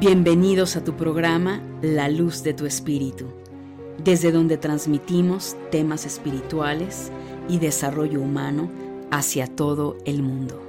[0.00, 3.26] Bienvenidos a tu programa La Luz de tu Espíritu,
[4.04, 7.10] desde donde transmitimos temas espirituales
[7.48, 8.70] y desarrollo humano
[9.10, 10.62] hacia todo el mundo.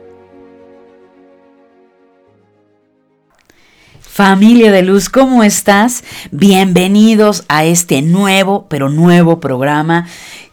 [4.02, 6.04] Familia de Luz, ¿cómo estás?
[6.32, 10.08] Bienvenidos a este nuevo, pero nuevo programa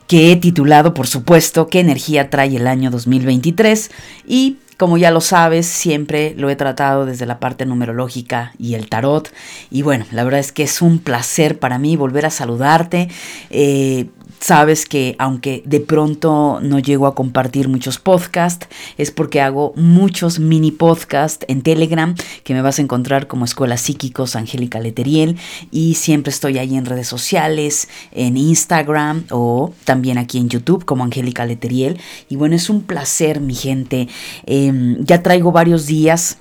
[0.07, 3.91] que he titulado, por supuesto, ¿Qué energía trae el año 2023?
[4.27, 8.89] Y como ya lo sabes, siempre lo he tratado desde la parte numerológica y el
[8.89, 9.33] tarot.
[9.71, 13.09] Y bueno, la verdad es que es un placer para mí volver a saludarte.
[13.51, 14.07] Eh,
[14.41, 18.69] Sabes que aunque de pronto no llego a compartir muchos podcasts,
[18.99, 22.15] es porque hago muchos mini podcasts en Telegram
[22.45, 25.37] que me vas a encontrar como Escuela Psíquicos Angélica Leteriel
[25.71, 31.05] y siempre estoy ahí en redes sociales, en Instagram o también aquí en YouTube como
[31.05, 31.99] Angélica Leteriel.
[32.29, 34.09] Y bueno, es un placer mi gente.
[34.45, 36.39] Em, ya traigo varios días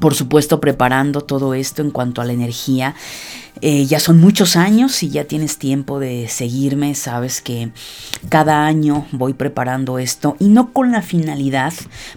[0.00, 2.94] por supuesto preparando todo esto en cuanto a la energía.
[3.66, 7.72] Eh, ya son muchos años y ya tienes tiempo de seguirme, sabes que
[8.28, 11.72] cada año voy preparando esto y no con la finalidad,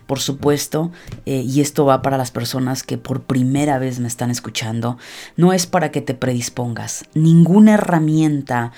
[0.07, 0.91] por supuesto,
[1.25, 4.97] eh, y esto va para las personas que por primera vez me están escuchando,
[5.37, 7.05] no es para que te predispongas.
[7.13, 8.73] Ninguna herramienta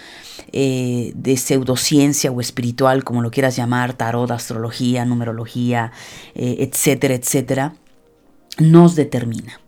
[0.52, 5.92] eh, de pseudociencia o espiritual, como lo quieras llamar, tarot, astrología, numerología,
[6.36, 7.73] etcétera, etcétera,
[8.59, 9.59] nos determina.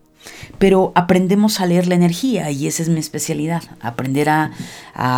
[0.57, 4.51] Pero aprendemos a leer la energía y esa es mi especialidad, aprender a,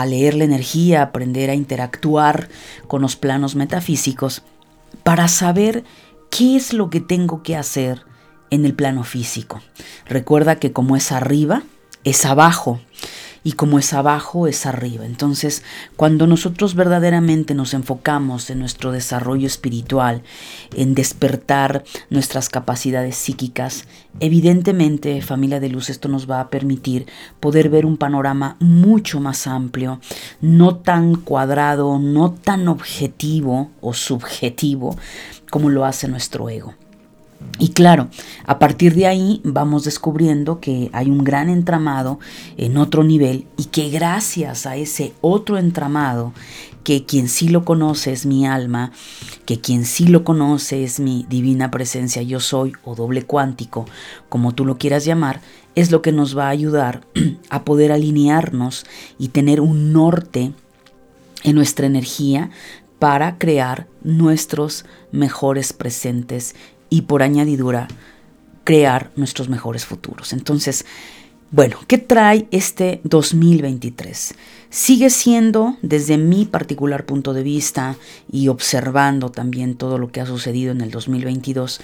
[0.05, 2.49] leer la energía, aprender a interactuar
[2.87, 4.43] con los planos metafísicos
[5.03, 5.83] para saber
[6.29, 8.05] qué es lo que tengo que hacer
[8.49, 9.61] en el plano físico.
[10.05, 11.63] Recuerda que como es arriba,
[12.03, 12.79] es abajo
[13.43, 15.05] y como es abajo es arriba.
[15.05, 15.63] Entonces,
[15.95, 20.23] cuando nosotros verdaderamente nos enfocamos en nuestro desarrollo espiritual,
[20.75, 23.85] en despertar nuestras capacidades psíquicas,
[24.19, 27.07] evidentemente, familia de luz, esto nos va a permitir
[27.39, 29.99] poder ver un panorama mucho más amplio,
[30.41, 34.97] no tan cuadrado, no tan objetivo o subjetivo
[35.49, 36.73] como lo hace nuestro ego.
[37.59, 38.09] Y claro,
[38.45, 42.19] a partir de ahí vamos descubriendo que hay un gran entramado
[42.57, 46.33] en otro nivel y que gracias a ese otro entramado,
[46.83, 48.91] que quien sí lo conoce es mi alma,
[49.45, 53.85] que quien sí lo conoce es mi divina presencia yo soy o doble cuántico,
[54.29, 55.39] como tú lo quieras llamar,
[55.75, 57.01] es lo que nos va a ayudar
[57.49, 58.85] a poder alinearnos
[59.17, 60.51] y tener un norte
[61.43, 62.49] en nuestra energía
[62.99, 66.55] para crear nuestros mejores presentes
[66.93, 67.87] y por añadidura
[68.63, 70.31] crear nuestros mejores futuros.
[70.31, 70.85] Entonces,
[71.49, 74.35] bueno, ¿qué trae este 2023?
[74.69, 77.95] Sigue siendo, desde mi particular punto de vista
[78.31, 81.81] y observando también todo lo que ha sucedido en el 2022,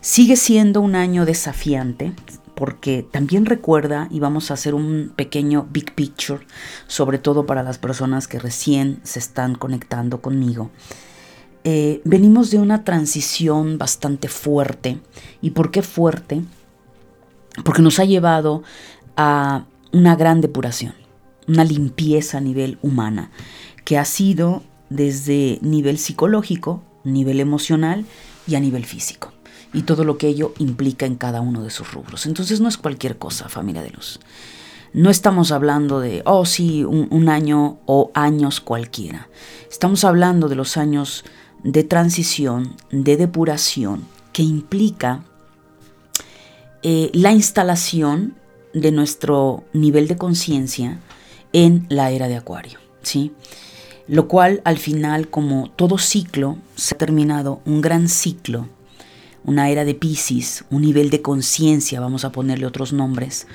[0.00, 2.12] sigue siendo un año desafiante
[2.54, 6.46] porque también recuerda y vamos a hacer un pequeño big picture,
[6.86, 10.70] sobre todo para las personas que recién se están conectando conmigo.
[11.64, 14.98] Eh, venimos de una transición bastante fuerte.
[15.42, 16.42] ¿Y por qué fuerte?
[17.64, 18.62] Porque nos ha llevado
[19.16, 20.94] a una gran depuración,
[21.46, 23.30] una limpieza a nivel humana,
[23.84, 28.06] que ha sido desde nivel psicológico, nivel emocional
[28.46, 29.32] y a nivel físico.
[29.72, 32.26] Y todo lo que ello implica en cada uno de sus rubros.
[32.26, 34.18] Entonces no es cualquier cosa, familia de luz.
[34.92, 39.28] No estamos hablando de, oh sí, un año o años cualquiera.
[39.70, 41.24] Estamos hablando de los años
[41.62, 45.24] de transición, de depuración, que implica
[46.82, 48.34] eh, la instalación
[48.72, 51.00] de nuestro nivel de conciencia
[51.52, 53.32] en la era de Acuario, ¿sí?
[54.06, 58.68] Lo cual al final, como todo ciclo, se ha terminado un gran ciclo,
[59.44, 63.46] una era de Pisces, un nivel de conciencia, vamos a ponerle otros nombres,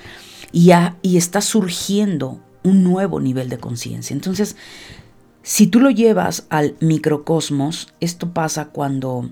[0.52, 0.72] y,
[1.02, 4.14] y está surgiendo un nuevo nivel de conciencia.
[4.14, 4.56] Entonces,
[5.46, 9.30] si tú lo llevas al microcosmos, esto pasa cuando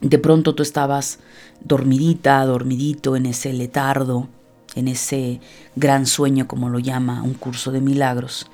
[0.00, 1.20] de pronto tú estabas
[1.60, 4.26] dormidita, dormidito en ese letardo,
[4.74, 5.40] en ese
[5.76, 8.50] gran sueño como lo llama un curso de milagros.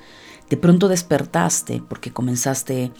[0.51, 2.91] De pronto despertaste porque comenzaste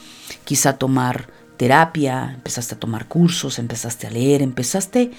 [0.44, 5.12] quizá a tomar terapia, empezaste a tomar cursos, empezaste a leer, empezaste,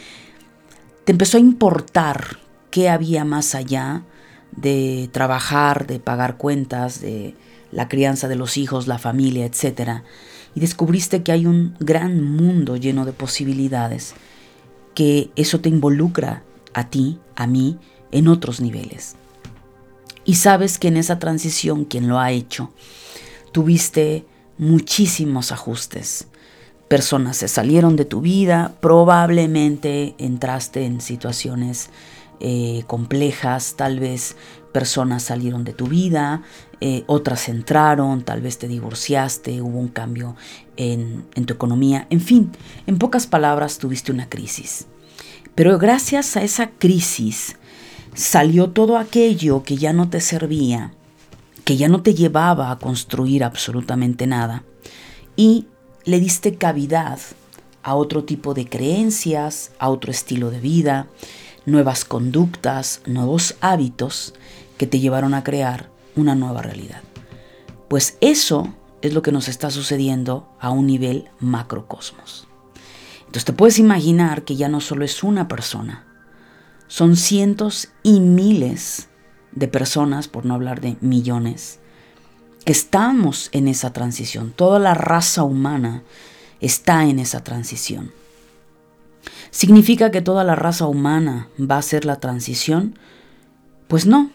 [1.05, 2.41] te empezó a importar
[2.73, 4.03] qué había más allá
[4.51, 7.37] de trabajar, de pagar cuentas, de
[7.73, 10.03] la crianza de los hijos, la familia, etc.
[10.55, 14.15] Y descubriste que hay un gran mundo lleno de posibilidades,
[14.95, 16.43] que eso te involucra
[16.75, 17.79] a ti, a mí,
[18.11, 19.17] en otros niveles.
[20.25, 22.71] Y sabes que en esa transición, quien lo ha hecho,
[23.53, 24.27] tuviste
[24.59, 26.27] muchísimos ajustes.
[26.89, 31.91] Personas se salieron de tu vida, probablemente entraste en situaciones
[32.41, 34.37] eh, complejas, tal vez
[34.73, 36.43] personas salieron de tu vida,
[36.81, 40.37] eh, otras entraron, tal vez te divorciaste, hubo un cambio
[40.77, 42.53] en, en tu economía, en fin,
[42.87, 44.87] en pocas palabras tuviste una crisis.
[45.55, 47.57] Pero gracias a esa crisis
[48.15, 50.93] salió todo aquello que ya no te servía,
[51.65, 54.65] que ya no te llevaba a construir absolutamente nada,
[55.37, 55.67] y
[56.05, 57.19] le diste cavidad
[57.83, 61.07] a otro tipo de creencias, a otro estilo de vida,
[61.67, 64.35] nuevas conductas, nuevos hábitos
[64.79, 67.03] que te llevaron a crear una nueva realidad.
[67.89, 72.49] Pues eso es lo que nos está sucediendo a un nivel macrocosmos.
[73.21, 76.07] Entonces te puedes imaginar que ya no solo es una persona,
[76.87, 79.09] son cientos y miles
[79.53, 81.81] de personas, por no hablar de millones,
[82.65, 84.53] que estamos en esa transición.
[84.55, 86.03] Toda la raza humana
[86.61, 88.13] está en esa transición.
[89.51, 92.99] ¿Significa que toda la raza humana va a hacer la transición?
[93.89, 94.31] Pues no,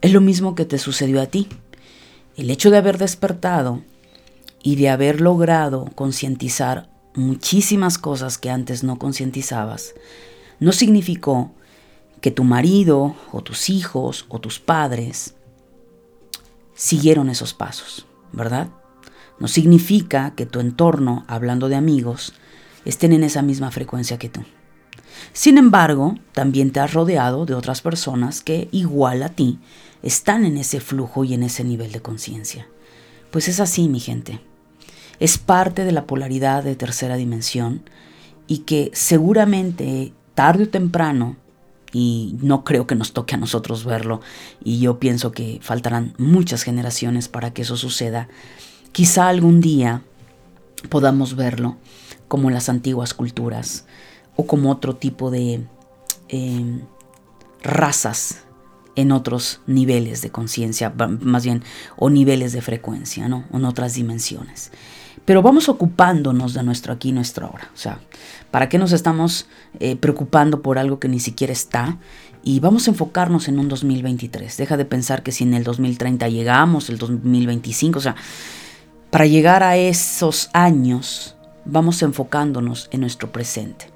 [0.00, 1.48] es lo mismo que te sucedió a ti.
[2.36, 3.82] El hecho de haber despertado
[4.62, 9.94] y de haber logrado concientizar muchísimas cosas que antes no concientizabas,
[10.60, 11.52] no significó
[12.20, 15.34] que tu marido o tus hijos o tus padres
[16.74, 18.68] siguieron esos pasos, ¿verdad?
[19.38, 22.32] No significa que tu entorno, hablando de amigos,
[22.84, 24.42] estén en esa misma frecuencia que tú.
[25.32, 29.58] Sin embargo, también te has rodeado de otras personas que, igual a ti,
[30.02, 32.68] están en ese flujo y en ese nivel de conciencia.
[33.30, 34.40] Pues es así, mi gente.
[35.18, 37.82] Es parte de la polaridad de tercera dimensión
[38.46, 41.36] y que seguramente tarde o temprano,
[41.92, 44.20] y no creo que nos toque a nosotros verlo,
[44.62, 48.28] y yo pienso que faltarán muchas generaciones para que eso suceda,
[48.92, 50.02] quizá algún día
[50.90, 51.76] podamos verlo
[52.28, 53.86] como en las antiguas culturas
[54.36, 55.62] o como otro tipo de
[56.28, 56.80] eh,
[57.62, 58.42] razas
[58.94, 61.62] en otros niveles de conciencia, más bien,
[61.96, 63.44] o niveles de frecuencia, ¿no?
[63.52, 64.72] En otras dimensiones.
[65.26, 67.70] Pero vamos ocupándonos de nuestro aquí y ahora.
[67.74, 68.00] O sea,
[68.50, 69.48] ¿para qué nos estamos
[69.80, 71.98] eh, preocupando por algo que ni siquiera está?
[72.42, 74.56] Y vamos a enfocarnos en un 2023.
[74.56, 78.14] Deja de pensar que si en el 2030 llegamos, el 2025, o sea,
[79.10, 81.34] para llegar a esos años,
[81.64, 83.90] vamos enfocándonos en nuestro presente,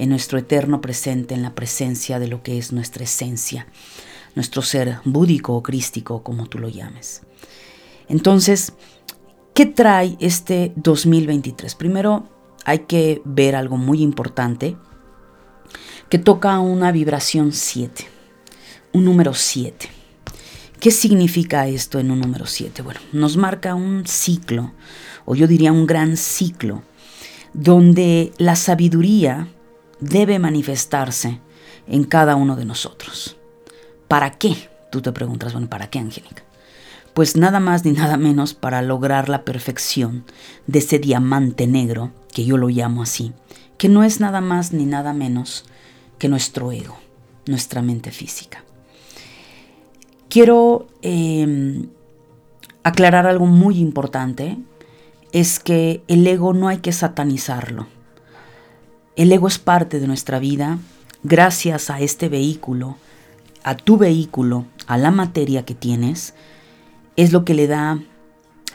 [0.00, 3.66] en nuestro eterno presente, en la presencia de lo que es nuestra esencia
[4.34, 7.22] nuestro ser búdico o crístico, como tú lo llames.
[8.08, 8.72] Entonces,
[9.54, 11.74] ¿qué trae este 2023?
[11.74, 12.28] Primero
[12.64, 14.76] hay que ver algo muy importante
[16.08, 18.06] que toca una vibración 7,
[18.92, 19.88] un número 7.
[20.80, 22.82] ¿Qué significa esto en un número 7?
[22.82, 24.72] Bueno, nos marca un ciclo,
[25.24, 26.82] o yo diría un gran ciclo,
[27.52, 29.48] donde la sabiduría
[30.00, 31.40] debe manifestarse
[31.86, 33.36] en cada uno de nosotros.
[34.08, 34.68] ¿Para qué?
[34.90, 36.42] Tú te preguntas, bueno, ¿para qué, Angélica?
[37.14, 40.24] Pues nada más ni nada menos para lograr la perfección
[40.66, 43.32] de ese diamante negro, que yo lo llamo así,
[43.78, 45.64] que no es nada más ni nada menos
[46.18, 46.96] que nuestro ego,
[47.46, 48.64] nuestra mente física.
[50.28, 51.88] Quiero em,
[52.84, 54.58] aclarar algo muy importante,
[55.32, 57.86] es que el ego no hay que satanizarlo.
[59.20, 60.78] El ego es parte de nuestra vida
[61.22, 62.96] gracias a este vehículo
[63.62, 66.32] a tu vehículo, a la materia que tienes,
[67.16, 68.00] es lo que le da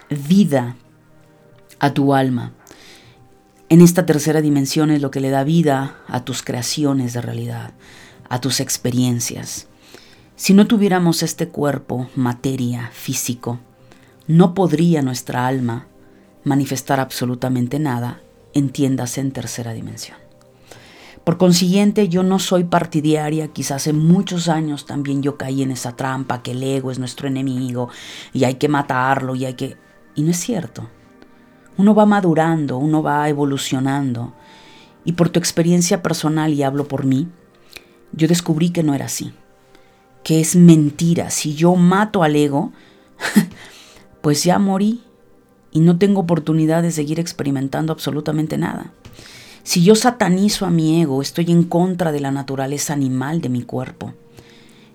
[0.10, 0.76] vida
[1.80, 2.54] a tu alma.
[3.70, 7.74] En esta tercera dimensión es lo que le da vida a tus creaciones de realidad,
[8.30, 9.68] a tus experiencias.
[10.36, 13.60] Si no tuviéramos este cuerpo, materia, físico,
[14.28, 15.88] no podría nuestra alma
[16.44, 18.22] manifestar absolutamente nada,
[18.54, 20.25] entiéndase en tercera dimensión.
[21.26, 25.96] Por consiguiente, yo no soy partidaria, quizás hace muchos años también yo caí en esa
[25.96, 27.90] trampa que el ego es nuestro enemigo
[28.32, 29.76] y hay que matarlo y hay que...
[30.14, 30.88] Y no es cierto.
[31.78, 34.34] Uno va madurando, uno va evolucionando.
[35.04, 37.28] Y por tu experiencia personal, y hablo por mí,
[38.12, 39.34] yo descubrí que no era así.
[40.24, 41.32] Que es mentira.
[41.32, 42.72] Si yo mato al ego,
[44.22, 45.04] pues ya morí
[45.72, 48.94] y no tengo oportunidad de seguir experimentando absolutamente nada.
[49.66, 53.64] Si yo satanizo a mi ego, estoy en contra de la naturaleza animal de mi
[53.64, 54.14] cuerpo.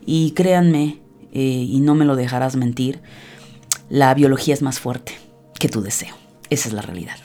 [0.07, 1.01] Y créanme,
[1.33, 3.01] eh, y no me lo dejarás mentir,
[3.89, 5.13] la biología es más fuerte
[5.59, 6.15] que tu deseo.
[6.51, 7.17] Esa es la realidad.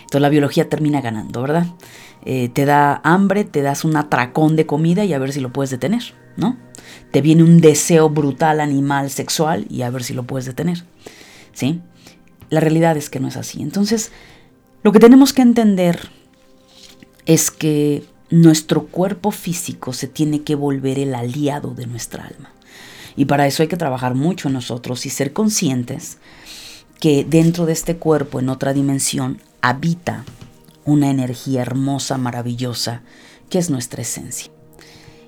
[0.00, 1.66] Entonces la biología termina ganando, ¿verdad?
[2.24, 5.52] Eh, te da hambre, te das un atracón de comida y a ver si lo
[5.52, 6.02] puedes detener,
[6.36, 6.56] ¿no?
[7.12, 10.82] Te viene un deseo brutal animal sexual y a ver si lo puedes detener,
[11.52, 11.82] ¿sí?
[12.48, 13.62] La realidad es que no es así.
[13.62, 14.10] Entonces,
[14.82, 16.10] lo que tenemos que entender
[17.26, 22.52] es que nuestro cuerpo físico se tiene que volver el aliado de nuestra alma.
[23.16, 26.18] Y para eso hay que trabajar mucho en nosotros y ser conscientes
[27.00, 30.24] que dentro de este cuerpo, en otra dimensión, habita
[30.84, 33.02] una energía hermosa, maravillosa,
[33.48, 34.50] que es nuestra esencia.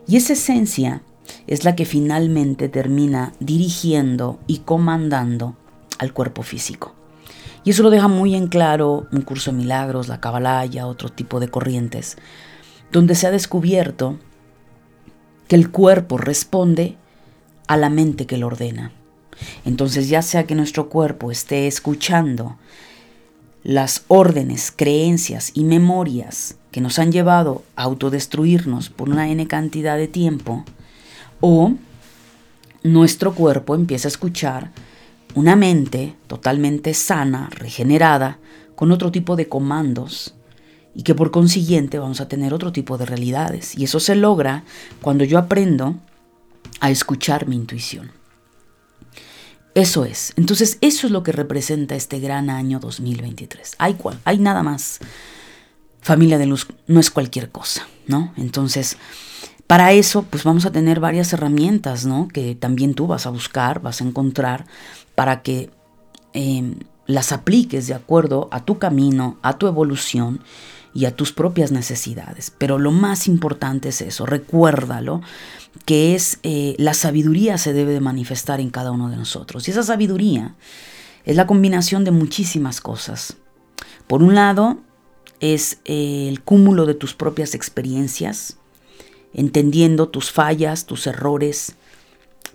[0.07, 1.03] Y esa esencia
[1.47, 5.57] es la que finalmente termina dirigiendo y comandando
[5.99, 6.95] al cuerpo físico.
[7.65, 11.39] Y eso lo deja muy en claro un curso de milagros, la Kabbalah otro tipo
[11.41, 12.17] de corrientes,
[12.91, 14.19] donde se ha descubierto
[15.47, 16.97] que el cuerpo responde
[17.69, 18.93] a la mente que lo ordena.
[19.65, 22.57] Entonces ya sea que nuestro cuerpo esté escuchando
[23.63, 29.97] las órdenes, creencias y memorias que nos han llevado a autodestruirnos por una n cantidad
[29.97, 30.65] de tiempo,
[31.41, 31.75] o
[32.83, 34.71] nuestro cuerpo empieza a escuchar
[35.35, 38.39] una mente totalmente sana, regenerada,
[38.75, 40.35] con otro tipo de comandos
[40.95, 43.77] y que por consiguiente vamos a tener otro tipo de realidades.
[43.77, 44.65] Y eso se logra
[45.01, 45.97] cuando yo aprendo
[46.81, 48.11] a escuchar mi intuición.
[49.75, 50.35] Eso es.
[50.37, 53.77] Entonces, eso es lo que representa este gran año 2023.
[53.79, 54.99] Hay, cual, hay nada más.
[56.01, 58.35] Familia de luz no es cualquier cosa, ¿no?
[58.37, 58.97] Entonces,
[59.69, 62.29] para eso, pues vamos a tener varias herramientas, ¿no?
[62.29, 64.67] Que también tú vas a buscar, vas a encontrar
[65.15, 65.71] para que
[66.33, 66.77] em,
[67.07, 70.41] las apliques de acuerdo a tu camino, a tu evolución
[70.95, 72.53] y a tus propias necesidades.
[72.57, 75.23] Pero lo más importante es eso, recuérdalo,
[75.85, 79.67] que es eh, la sabiduría se debe de manifestar en cada uno de nosotros.
[79.67, 80.55] Y esa sabiduría
[81.25, 83.37] es la combinación de muchísimas cosas.
[84.07, 84.79] Por un lado,
[85.41, 88.59] es eh, el cúmulo de tus propias experiencias,
[89.35, 91.75] entendiendo tus fallas, tus errores,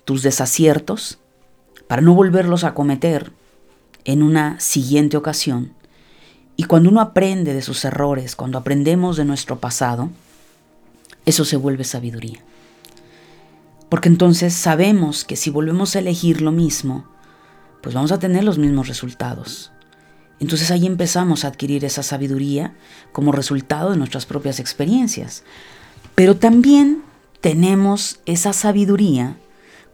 [0.06, 1.20] tus desaciertos,
[1.88, 3.32] para no volverlos a cometer
[4.06, 5.74] en una siguiente ocasión.
[6.56, 10.10] Y cuando uno aprende de sus errores, cuando aprendemos de nuestro pasado,
[11.26, 12.44] eso se vuelve sabiduría.
[13.90, 17.06] Porque entonces sabemos que si volvemos a elegir lo mismo,
[17.82, 19.72] pues vamos a tener los mismos resultados.
[20.40, 22.76] Entonces ahí empezamos a adquirir esa sabiduría
[23.12, 25.44] como resultado de nuestras propias experiencias.
[26.16, 27.04] Pero también
[27.42, 29.38] tenemos esa sabiduría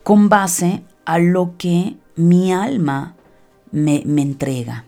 [0.03, 3.15] con base a lo que mi alma
[3.71, 4.85] me, me entrega.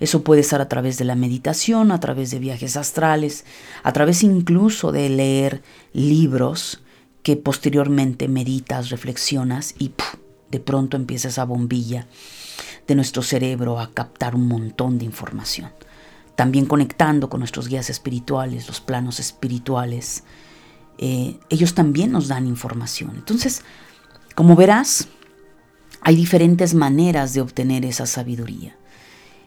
[0.00, 3.44] Eso puede ser a través de la meditación, a través de viajes astrales,
[3.82, 6.82] a través incluso de leer libros
[7.22, 9.92] que posteriormente meditas, reflexionas y
[10.50, 12.06] de pronto empieza esa bombilla
[12.86, 15.70] de nuestro cerebro a captar un montón de información.
[16.36, 20.24] También conectando con nuestros guías espirituales, los planos espirituales,
[20.98, 23.12] eh, ellos también nos dan información.
[23.14, 23.62] Entonces,
[24.34, 25.08] como verás,
[26.04, 28.76] hay diferentes maneras de obtener esa sabiduría.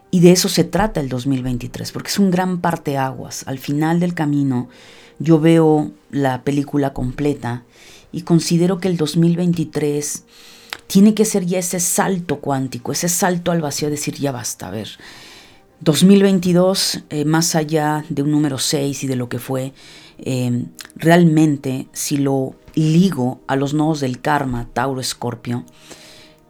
[0.09, 3.43] Y de eso se trata el 2023, porque es un gran parteaguas.
[3.45, 4.67] Al final del camino
[5.19, 7.63] yo veo la película completa
[8.11, 10.23] y considero que el 2023
[10.87, 14.71] tiene que ser ya ese salto cuántico, ese salto al vacío, decir ya basta, a
[14.71, 14.89] ver.
[15.81, 19.73] 2022, eh, más allá de un número 6 y de lo que fue,
[20.17, 25.65] eh, realmente si lo ligo a los nodos del karma, Tauro Escorpio,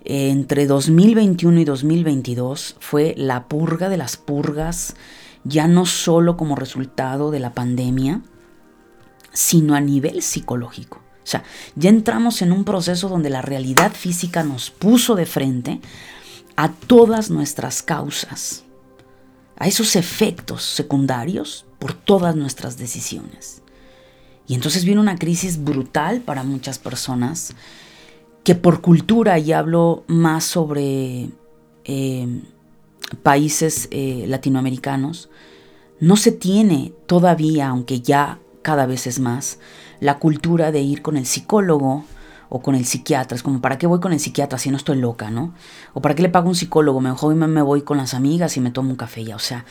[0.09, 4.95] entre 2021 y 2022 fue la purga de las purgas,
[5.43, 8.21] ya no solo como resultado de la pandemia,
[9.33, 10.97] sino a nivel psicológico.
[10.97, 11.43] O sea,
[11.75, 15.81] ya entramos en un proceso donde la realidad física nos puso de frente
[16.55, 18.63] a todas nuestras causas,
[19.57, 23.61] a esos efectos secundarios por todas nuestras decisiones.
[24.47, 27.53] Y entonces viene una crisis brutal para muchas personas
[28.47, 31.31] que por cultura, y hablo más sobre
[31.83, 32.41] eh,
[33.21, 35.29] países eh, latinoamericanos,
[35.99, 39.59] no se tiene todavía, aunque ya cada vez es más,
[39.99, 42.05] la cultura de ir con el psicólogo
[42.47, 43.35] o con el psiquiatra.
[43.35, 45.53] Es como, ¿para qué voy con el psiquiatra si no estoy loca, no?
[45.93, 47.01] O ¿para qué le pago un psicólogo?
[47.01, 49.35] Mejor me voy con las amigas y me tomo un café ya.
[49.35, 49.65] O sea,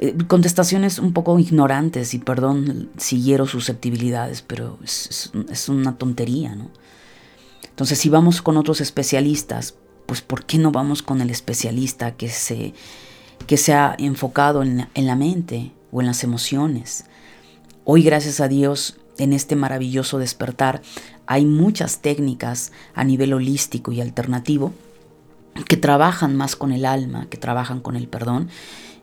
[0.00, 6.56] eh, contestaciones un poco ignorantes y perdón si hiero susceptibilidades, pero es, es una tontería,
[6.56, 6.68] ¿no?
[7.78, 12.28] Entonces, si vamos con otros especialistas, pues ¿por qué no vamos con el especialista que
[12.28, 12.74] se,
[13.46, 17.04] que se ha enfocado en la, mente o en las emociones?
[17.84, 20.82] Hoy, gracias a Dios, en este maravilloso despertar,
[21.26, 24.72] hay muchas técnicas a nivel holístico y alternativo
[25.68, 28.48] que trabajan más con el alma, que trabajan con el perdón,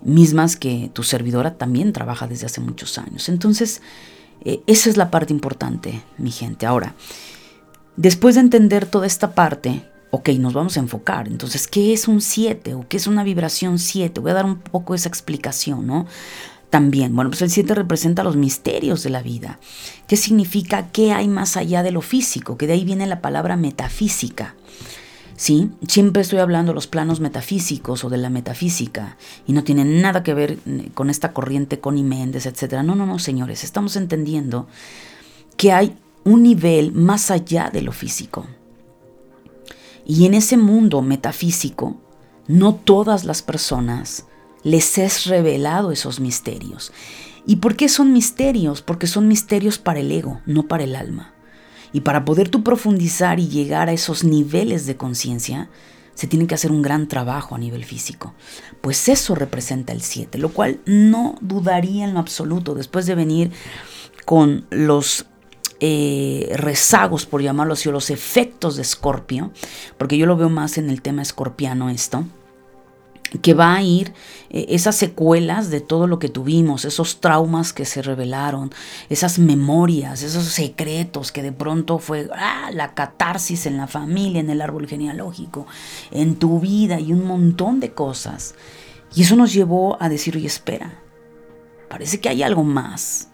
[0.02, 3.30] mismas que tu servidora también trabaja desde hace muchos años.
[3.30, 3.82] Entonces,
[4.44, 6.66] eh, esa es la parte importante, mi gente.
[6.66, 6.94] Ahora,
[7.98, 11.28] Después de entender toda esta parte, ok, nos vamos a enfocar.
[11.28, 14.20] Entonces, ¿qué es un 7 o qué es una vibración 7?
[14.20, 16.06] Voy a dar un poco esa explicación, ¿no?
[16.70, 17.16] también.
[17.16, 19.60] Bueno, pues el 7 representa los misterios de la vida.
[20.08, 22.58] ¿Qué significa qué hay más allá de lo físico?
[22.58, 24.56] Que de ahí viene la palabra metafísica.
[25.38, 25.72] ¿sí?
[25.88, 30.22] Siempre estoy hablando de los planos metafísicos o de la metafísica y no tiene nada
[30.22, 32.82] que ver eh, con esta corriente Connie Méndez, etc.
[32.84, 34.68] No, no, no, señores, estamos entendiendo
[35.58, 35.96] que hay
[36.26, 38.48] un nivel más allá de lo físico.
[40.06, 42.02] Y en ese mundo metafísico,
[42.48, 44.26] no todas las personas
[44.64, 46.92] les es revelado esos misterios.
[47.48, 48.82] ¿Y por qué son misterios?
[48.82, 51.34] Porque son misterios para el ego, no para el alma.
[51.94, 55.70] Y para poder tú profundizar y llegar a esos niveles de conciencia,
[56.16, 58.34] se tiene que hacer un gran trabajo a nivel físico.
[58.82, 63.52] Pues eso representa el 7, lo cual no dudaría en lo absoluto después de venir
[64.26, 65.28] con los
[65.88, 69.52] eh, rezagos, por llamarlo así, o los efectos de Escorpio,
[70.00, 72.26] porque yo lo veo más en el tema escorpiano esto
[73.42, 74.14] que va a ir
[74.50, 78.72] eh, esas secuelas de todo lo que tuvimos, esos traumas que se revelaron,
[79.10, 84.50] esas memorias, esos secretos que de pronto fue ah, la catarsis en la familia, en
[84.50, 85.68] el árbol genealógico,
[86.10, 88.56] en tu vida y un montón de cosas.
[89.14, 91.00] Y eso nos llevó a decir, oye, espera,
[91.90, 93.30] parece que hay algo más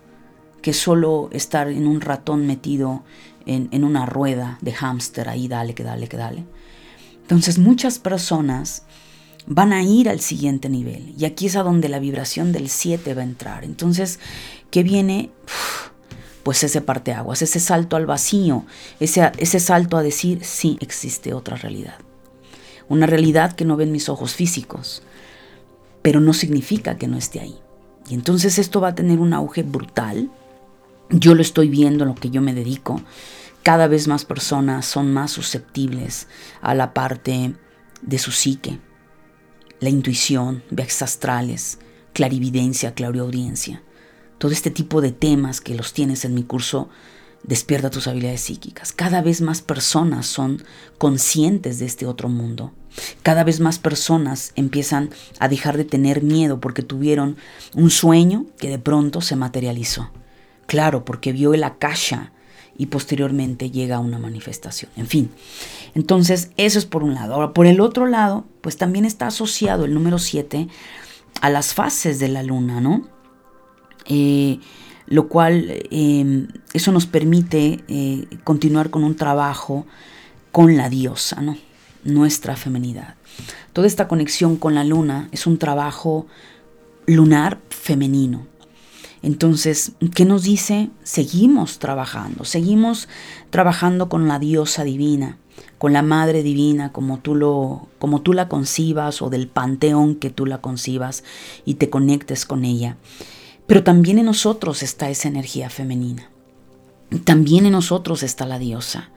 [0.61, 3.03] que solo estar en un ratón metido
[3.45, 6.45] en, en una rueda de hámster ahí, dale, que dale, que dale.
[7.21, 8.83] Entonces muchas personas
[9.47, 11.13] van a ir al siguiente nivel.
[11.17, 13.63] Y aquí es a donde la vibración del 7 va a entrar.
[13.63, 14.19] Entonces,
[14.69, 15.31] ¿qué viene?
[16.43, 18.65] pues ese parteaguas, ese salto al vacío,
[18.99, 21.95] ese, ese salto a decir, sí, existe otra realidad.
[22.89, 25.03] Una realidad que no ven mis ojos físicos,
[26.01, 27.57] pero no significa que no esté ahí.
[28.09, 30.31] Y entonces esto va a tener un auge brutal.
[31.11, 33.01] Yo lo estoy viendo en lo que yo me dedico.
[33.63, 36.27] Cada vez más personas son más susceptibles
[36.61, 37.53] a la parte
[38.01, 38.79] de su psique,
[39.79, 41.79] la intuición, viajes astrales,
[42.13, 43.83] clarividencia, clariaudiencia.
[44.37, 46.89] Todo este tipo de temas que los tienes en mi curso
[47.43, 48.93] Despierta tus habilidades psíquicas.
[48.93, 50.63] Cada vez más personas son
[50.99, 52.71] conscientes de este otro mundo.
[53.23, 57.37] Cada vez más personas empiezan a dejar de tener miedo porque tuvieron
[57.73, 60.11] un sueño que de pronto se materializó.
[60.67, 62.31] Claro, porque vio el akasha
[62.77, 64.91] y posteriormente llega a una manifestación.
[64.95, 65.31] En fin,
[65.93, 67.35] entonces, eso es por un lado.
[67.35, 70.67] Ahora, por el otro lado, pues también está asociado el número 7
[71.41, 73.07] a las fases de la luna, ¿no?
[74.05, 74.59] Eh,
[75.07, 79.85] lo cual em, eso nos permite eh, continuar con un trabajo
[80.51, 81.57] con la diosa, ¿no?
[82.03, 83.15] Nuestra femenidad.
[83.73, 86.27] Toda esta conexión con la luna es un trabajo
[87.05, 88.47] lunar femenino.
[89.23, 90.89] Entonces, ¿qué nos dice?
[91.03, 93.07] Seguimos trabajando, seguimos
[93.49, 95.37] trabajando con la diosa divina
[95.77, 100.29] con la Madre Divina como tú, lo, como tú la concibas o del panteón que
[100.29, 101.23] tú la concibas
[101.65, 102.97] y te conectes con ella.
[103.65, 106.29] Pero también en nosotros está esa energía femenina.
[107.23, 109.09] También en nosotros está la diosa.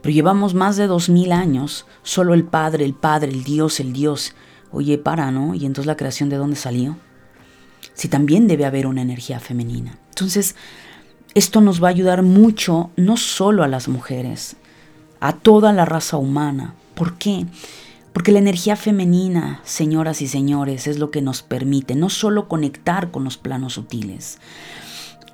[0.00, 3.92] Pero llevamos más de dos mil años, solo el Padre, el Padre, el Dios, el
[3.92, 4.34] Dios.
[4.70, 5.54] Oye, para, ¿no?
[5.54, 6.96] ¿Y entonces la creación de dónde salió?
[7.94, 9.98] Si también debe haber una energía femenina.
[10.10, 10.54] Entonces,
[11.34, 14.56] esto nos va a ayudar mucho, no solo a las mujeres,
[15.20, 16.74] a toda la raza humana.
[16.94, 17.46] ¿Por qué?
[18.12, 23.10] Porque la energía femenina, señoras y señores, es lo que nos permite no solo conectar
[23.10, 24.38] con los planos sutiles,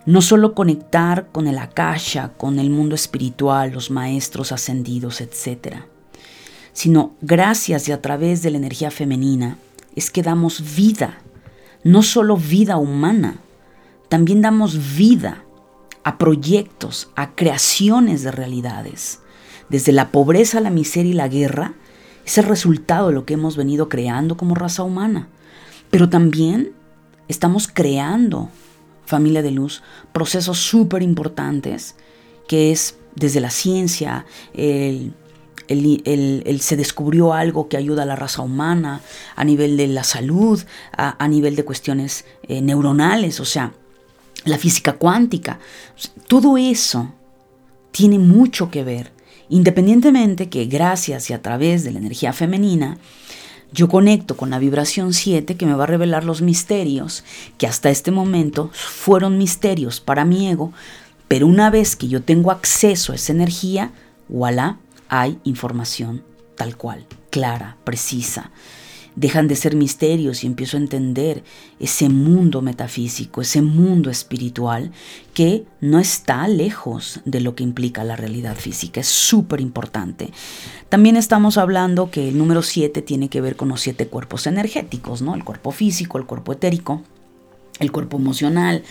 [0.06, 5.78] no solo conectar con el akasha, con el mundo espiritual, los maestros ascendidos, etc.,
[6.72, 9.58] sino gracias y a través de la energía femenina
[9.96, 11.18] es que damos vida,
[11.88, 13.38] no solo vida humana,
[14.11, 15.44] también damos vida
[16.05, 19.20] a proyectos, a creaciones de realidades
[19.70, 21.72] desde la pobreza, la miseria y la guerra,
[22.27, 25.29] es el resultado de lo que hemos venido creando como raza humana.
[25.90, 26.72] Pero también
[27.27, 28.51] estamos creando,
[29.07, 31.96] familia de luz, procesos súper importantes,
[32.48, 35.14] que es desde la ciencia, el,
[35.68, 39.02] se descubrió algo que ayuda a la raza humana
[39.37, 43.72] a nivel de la salud, a, nivel de cuestiones eh, neuronales, o sea,
[44.44, 45.59] la física cuántica.
[46.26, 47.12] Todo eso
[47.92, 52.98] tiene mucho que ver Independientemente que gracias y a través de la energía femenina,
[53.72, 57.24] yo conecto con la vibración 7 que me va a revelar los misterios
[57.57, 60.72] que hasta este momento fueron misterios para mi ego,
[61.28, 63.92] pero una vez que yo tengo acceso a esa energía,
[64.28, 64.78] voilà,
[65.09, 66.25] hay información
[66.57, 68.51] tal cual, clara, precisa
[69.18, 71.42] dejan de ser misterios y empiezo a entender
[71.81, 74.92] ese mundo metafísico, ese mundo espiritual
[75.35, 79.01] que no está lejos de lo que implica la realidad física.
[79.01, 80.31] Es súper importante.
[80.88, 85.21] También estamos hablando que el número 7 tiene que ver con los siete cuerpos energéticos,
[85.21, 85.35] ¿no?
[85.35, 87.03] El cuerpo físico, el cuerpo etérico,
[87.81, 88.85] el cuerpo emocional,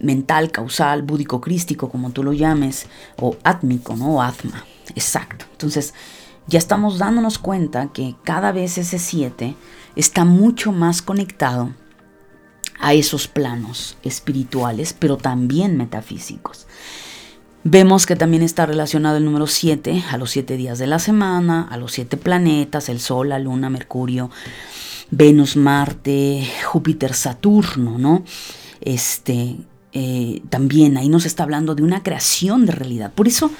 [0.00, 4.14] mental, causal, búdico, crístico, como tú lo llames, o átmico, ¿no?
[4.14, 4.64] O atma.
[4.94, 5.46] Exacto.
[5.52, 5.94] Entonces,
[6.46, 9.54] ya estamos dándonos cuenta que cada vez ese 7
[9.96, 11.70] está mucho más conectado
[12.80, 16.66] a esos planos espirituales, pero también metafísicos.
[17.64, 21.68] Vemos que también está relacionado el número 7 a los 7 días de la semana,
[21.70, 24.30] a los 7 planetas, el Sol, la Luna, Mercurio,
[25.12, 28.24] Venus, Marte, Júpiter, Saturno, ¿no?
[28.80, 29.58] Este,
[29.92, 33.12] eh, también ahí nos está hablando de una creación de realidad.
[33.14, 33.52] Por eso,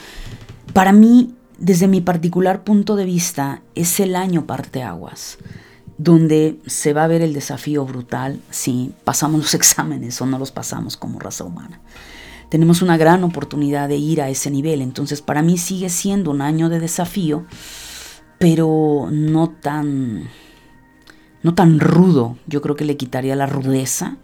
[0.73, 5.39] para mí, desde mi particular punto de vista, es el año parteaguas,
[5.99, 10.51] donde se va a ver el desafío brutal si pasamos los exámenes o no los
[10.51, 11.81] pasamos como raza humana.
[12.49, 16.43] Tenemos una gran oportunidad de ir a ese nivel, entonces para mí sigue siendo un
[16.43, 17.47] año de desafío,
[18.39, 20.29] pero no tan
[21.43, 22.37] no tan rudo.
[22.47, 24.17] Yo creo que le quitaría la rudeza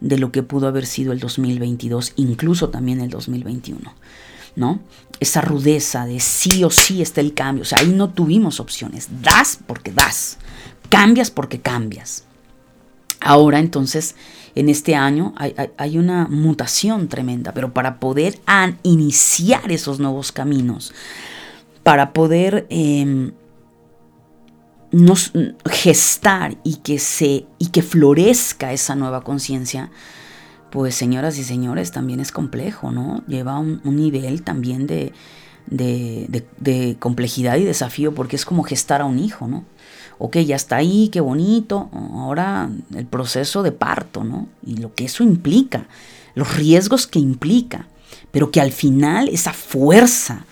[0.00, 3.92] de lo que pudo haber sido el 2022, incluso también el 2021.
[4.56, 4.80] ¿No?
[5.20, 7.62] Esa rudeza de sí o sí está el cambio.
[7.62, 9.08] O sea, ahí no tuvimos opciones.
[9.22, 10.38] Das porque das.
[10.90, 12.24] Cambias porque cambias.
[13.20, 14.14] Ahora entonces,
[14.54, 18.40] en este año hay, una mutación tremenda, pero para poder
[18.82, 20.92] iniciar esos nuevos caminos,
[21.82, 23.32] para poder em,
[24.92, 25.32] nos,
[25.70, 29.90] gestar y que, se, y que florezca esa nueva conciencia,
[30.70, 33.22] pues señoras y señores, también es complejo, ¿no?
[33.26, 35.12] Lleva un, nivel también de,
[36.98, 39.64] complejidad y desafío, porque es como gestar a un hijo, ¿no?
[40.18, 44.48] Ok, ya está ahí, qué bonito, ahora el proceso de parto, ¿no?
[44.64, 45.86] Y lo que eso implica,
[46.34, 47.86] los riesgos que implica,
[48.30, 50.46] pero que al final esa fuerza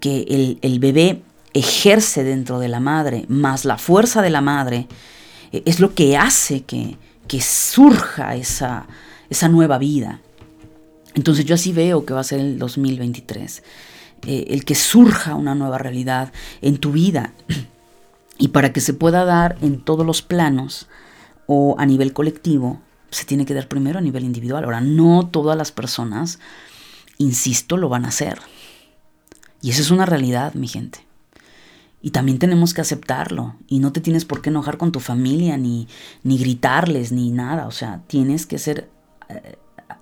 [0.00, 4.86] que el, bebé ejerce dentro de la madre, más la fuerza de la madre,
[5.52, 8.86] eh, es lo que hace que surja esa,
[9.30, 10.20] esa nueva vida.
[11.14, 13.62] Entonces yo así veo que va a ser el 2023,
[14.26, 17.32] eh, el que surja una nueva realidad en tu vida
[18.38, 20.86] y para que se pueda dar en todos los planos
[21.46, 24.64] o a nivel colectivo, se tiene que dar primero a nivel individual.
[24.64, 26.38] Ahora, no todas las personas,
[27.16, 28.38] insisto, lo van a hacer.
[29.60, 31.00] Y esa es una realidad, mi gente.
[32.00, 33.56] Y también tenemos que aceptarlo.
[33.66, 35.88] Y no te tienes por qué enojar con tu familia, ni,
[36.22, 37.66] ni gritarles, ni nada.
[37.66, 38.88] O sea, tienes que ser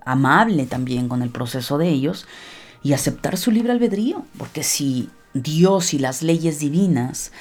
[0.04, 2.26] amable también con el proceso de ellos
[2.82, 7.32] y aceptar su libre albedrío, porque si Dios y las leyes divinas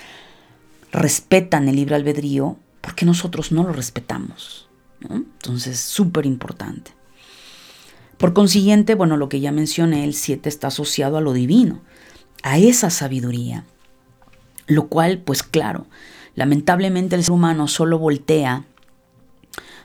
[0.92, 4.68] respetan el libre albedrío, ¿por qué nosotros no lo respetamos?
[5.10, 6.92] Entonces, súper importante.
[8.18, 11.82] Por consiguiente, bueno, lo que ya mencioné, el 7 está asociado a lo divino,
[12.44, 13.66] a esa sabiduría,
[14.68, 15.86] lo cual, pues claro,
[16.34, 18.64] lamentablemente el ser humano solo voltea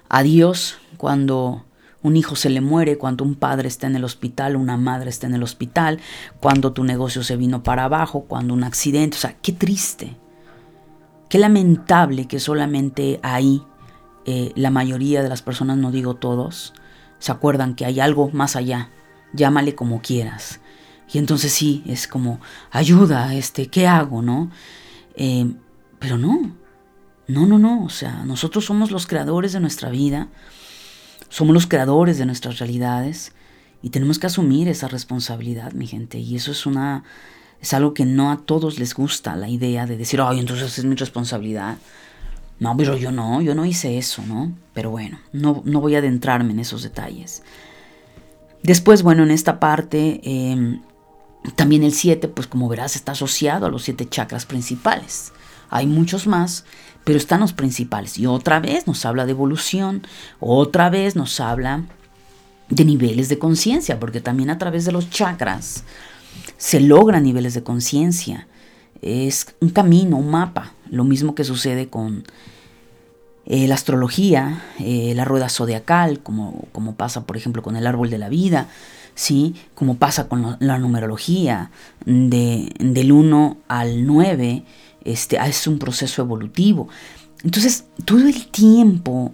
[0.08, 1.64] a Dios cuando
[2.02, 5.26] un hijo se le muere cuando un padre está en el hospital, una madre está
[5.26, 6.00] en el hospital,
[6.40, 9.16] cuando tu negocio se vino para abajo, cuando un accidente.
[9.16, 10.16] O sea, qué triste.
[11.28, 13.62] Qué lamentable que solamente ahí
[14.24, 16.72] eh, la mayoría de las personas, no digo todos,
[17.18, 18.90] se acuerdan que hay algo más allá.
[19.32, 20.60] Llámale como quieras.
[21.12, 24.50] Y entonces sí, es como, ayuda, este, ¿qué hago, no?
[25.16, 25.52] Eh,
[25.98, 26.56] pero no,
[27.28, 27.84] no, no, no.
[27.84, 30.28] O sea, nosotros somos los creadores de nuestra vida
[31.31, 33.33] somos los creadores de nuestras realidades
[33.83, 36.19] y tenemos que asumir esa responsabilidad, mi gente.
[36.19, 37.05] Y eso es una
[37.62, 40.85] es algo que no a todos les gusta la idea de decir, "Ay, entonces es
[40.85, 41.79] mi responsabilidad."
[42.59, 44.53] No, pero yo no, yo no hice eso, ¿no?
[44.75, 47.43] Pero bueno, no, no voy a adentrarme en esos detalles.
[48.62, 50.83] Después, bueno, en esta parte, em,
[51.57, 55.33] también el 7, pues como verás, está asociado a los siete chakras principales.
[55.71, 56.66] Hay muchos más,
[57.11, 58.18] pero están los principales.
[58.18, 60.07] Y otra vez nos habla de evolución,
[60.38, 61.83] otra vez nos habla
[62.68, 65.83] de niveles de conciencia, porque también a través de los chakras
[66.57, 68.46] se logran niveles de conciencia.
[69.03, 72.23] Es un camino, un mapa, lo mismo que sucede con
[73.44, 78.09] eh, la astrología, eh, la rueda zodiacal, como, como, pasa por ejemplo con el árbol
[78.09, 78.68] de la vida,
[79.16, 79.57] ¿sí?
[79.75, 81.73] como pasa con la, numerología,
[82.07, 84.62] de, del 1 al 9
[85.04, 86.88] este, ah, es un proceso evolutivo.
[87.42, 89.32] Entonces, todo el tiempo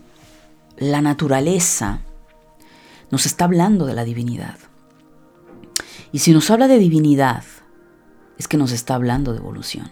[0.79, 2.01] la naturaleza
[3.11, 4.59] nos está hablando de la divinidad.
[6.13, 7.45] Y si nos habla de divinidad,
[8.39, 9.91] es que nos está hablando de evolución.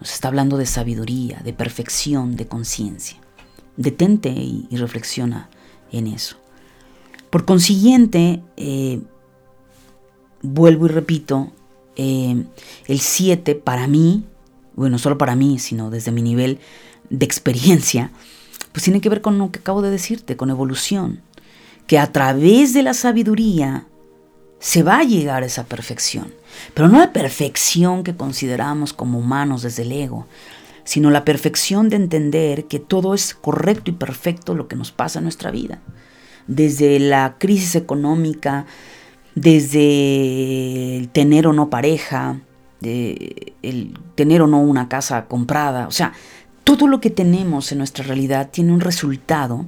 [0.00, 3.18] Nos está hablando de sabiduría, de perfección, de conciencia.
[3.76, 5.48] Detente y, reflexiona
[5.90, 6.36] en eso.
[7.30, 9.00] Por consiguiente, eh,
[10.42, 11.52] vuelvo y repito,
[11.96, 12.44] eh,
[12.86, 14.24] el 7 para mí
[14.76, 16.60] bueno, solo para mí, sino desde mi nivel
[17.10, 18.10] de experiencia,
[18.72, 21.22] pues tiene que ver con lo que acabo de decirte, con evolución.
[21.86, 23.86] que a través de la sabiduría
[24.58, 26.34] se va a llegar a esa perfección,
[26.74, 30.26] pero no la perfección que consideramos como humanos desde el ego,
[30.82, 35.20] sino la perfección de entender que todo es correcto y perfecto lo que nos pasa
[35.20, 35.80] en nuestra vida.
[36.48, 38.66] Desde la crisis económica,
[39.36, 42.40] desde el tener o no pareja,
[42.82, 46.12] el tener o no una casa comprada, o sea,
[46.64, 49.64] todo lo que tenemos en nuestra realidad tiene un resultado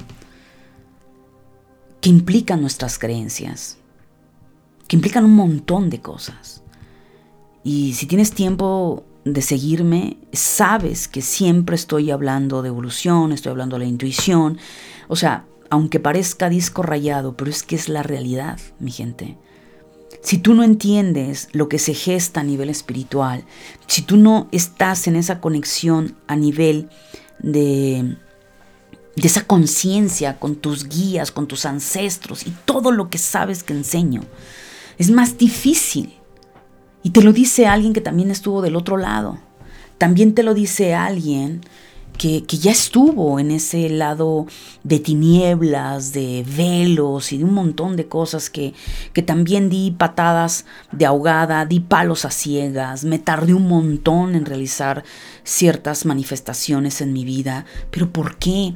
[2.01, 3.79] que implica nuestras creencias,
[4.87, 6.63] que implican un montón de cosas.
[7.63, 13.77] Y si tienes tiempo de seguirme, sabes que siempre estoy hablando de evolución, estoy hablando
[13.77, 14.59] de la intuición.
[15.09, 19.37] O sea, aunque parezca disco rayado, pero es que es la realidad, mi gente.
[20.21, 23.45] Si tú no entiendes lo que se gesta a nivel espiritual,
[23.87, 26.89] si tú no estás en esa conexión a nivel
[27.39, 28.17] de,
[29.17, 33.73] de esa conciencia con tus guías, con tus ancestros y todo lo que sabes que
[33.73, 34.23] enseño,
[34.99, 36.15] es más difícil.
[37.03, 39.39] Y te lo dice alguien que también estuvo del otro lado.
[39.99, 41.63] También te lo dice alguien
[42.19, 44.47] que, ya estuvo en ese lado
[44.83, 48.75] de tinieblas, de velos y de un montón de cosas que,
[49.13, 54.45] que también di patadas de ahogada, di palos a ciegas, me tardé un montón en
[54.45, 55.05] realizar
[55.45, 57.65] ciertas manifestaciones en mi vida.
[57.91, 58.75] ¿Pero por qué?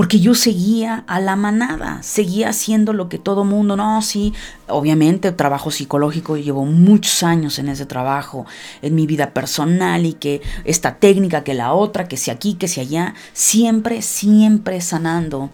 [0.00, 4.32] Porque yo seguía a la manada, seguía haciendo lo que todo mundo, no, sí,
[4.66, 8.46] obviamente trabajo psicológico, llevo muchos años en ese trabajo,
[8.80, 12.66] en mi vida personal y que esta técnica, que la otra, que si aquí, que
[12.66, 15.50] si allá, siempre, siempre sanando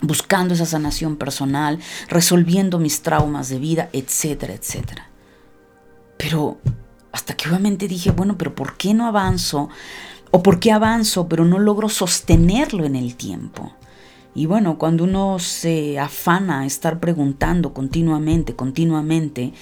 [0.00, 1.78] buscando esa sanación personal,
[2.08, 5.10] resolviendo mis traumas de vida, etcétera, etcétera.
[6.16, 6.56] Pero
[7.12, 9.68] hasta que obviamente dije, bueno, pero ¿por qué no avanzo
[10.30, 13.74] o por qué avanzo pero no logro sostenerlo en el tiempo.
[14.34, 19.52] Y bueno, cuando uno se afana a estar preguntando continuamente, continuamente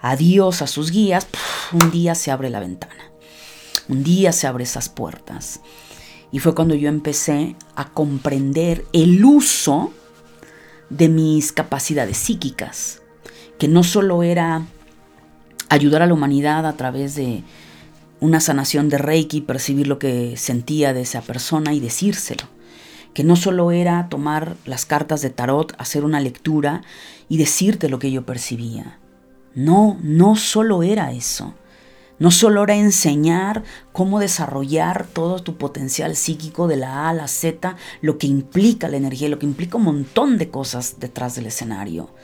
[0.00, 1.26] a Dios, a sus guías,
[1.72, 3.10] un día se abre la ventana.
[3.88, 5.60] Un día se abre esas puertas.
[6.30, 9.92] Y fue cuando yo empecé a comprender el uso
[10.90, 13.02] de mis capacidades psíquicas,
[13.58, 14.66] que no solo era
[15.68, 17.44] ayudar a la humanidad a través de
[18.22, 22.44] una sanación de Reiki, percibir lo que sentía de esa persona y decírselo.
[23.14, 26.82] Que no solo era tomar las cartas de tarot, hacer una lectura
[27.28, 29.00] y decirte lo que yo percibía.
[29.56, 31.54] No, no solo era eso.
[32.20, 37.26] No solo era enseñar cómo desarrollar todo tu potencial psíquico de la A a la
[37.26, 41.46] Z, lo que implica la energía, lo que implica un montón de cosas detrás del
[41.46, 42.14] escenario.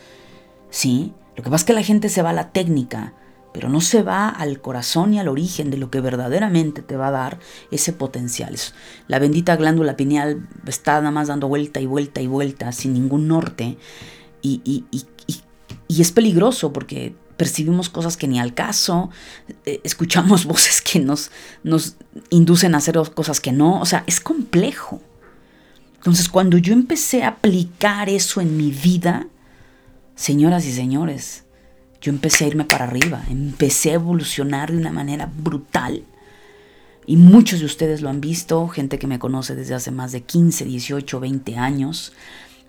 [0.70, 3.14] Sí, lo que pasa es que la gente se va a la técnica,
[3.52, 7.08] pero no se va al corazón y al origen de lo que verdaderamente te va
[7.08, 7.38] a dar
[7.70, 8.56] ese potencial.
[9.06, 13.28] La bendita glándula pineal está nada más dando vuelta y vuelta y vuelta sin ningún
[13.28, 13.78] norte
[14.42, 15.06] y, y, y,
[15.88, 19.10] y es peligroso porque percibimos cosas que ni al caso,
[19.64, 21.30] eh, escuchamos voces que nos,
[21.62, 21.96] nos
[22.28, 25.00] inducen a hacer cosas que no, o sea, es complejo.
[25.96, 29.26] Entonces, cuando yo empecé a aplicar eso en mi vida,
[30.14, 31.44] señoras y señores,
[32.00, 36.04] yo empecé a irme para arriba, empecé a evolucionar de una manera brutal.
[37.06, 40.22] Y muchos de ustedes lo han visto, gente que me conoce desde hace más de
[40.22, 42.12] 15, 18, 20 años,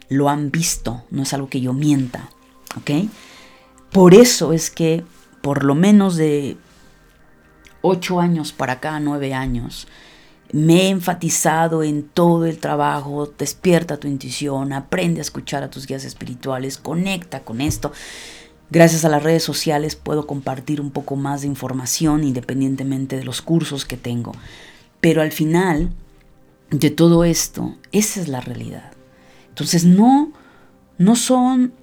[0.07, 2.29] lo han visto, no es algo que yo mienta,
[2.77, 3.09] ¿ok?
[3.91, 5.03] Por eso es que
[5.41, 6.57] por lo menos de
[7.81, 9.87] 8 años para acá, 9 años,
[10.51, 15.85] me he enfatizado en todo el trabajo, despierta tu intuición, aprende a escuchar a tus
[15.85, 17.91] guías espirituales, conecta con esto.
[18.71, 23.41] Gracias a las redes sociales puedo compartir un poco más de información independientemente de los
[23.41, 24.32] cursos que tengo.
[25.01, 25.91] Pero al final
[26.69, 28.91] de todo esto, esa es la realidad.
[29.49, 30.32] Entonces no,
[30.97, 31.73] no son,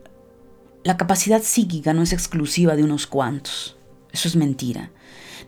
[0.85, 3.77] la capacidad psíquica no es exclusiva de unos cuantos.
[4.13, 4.91] Eso es mentira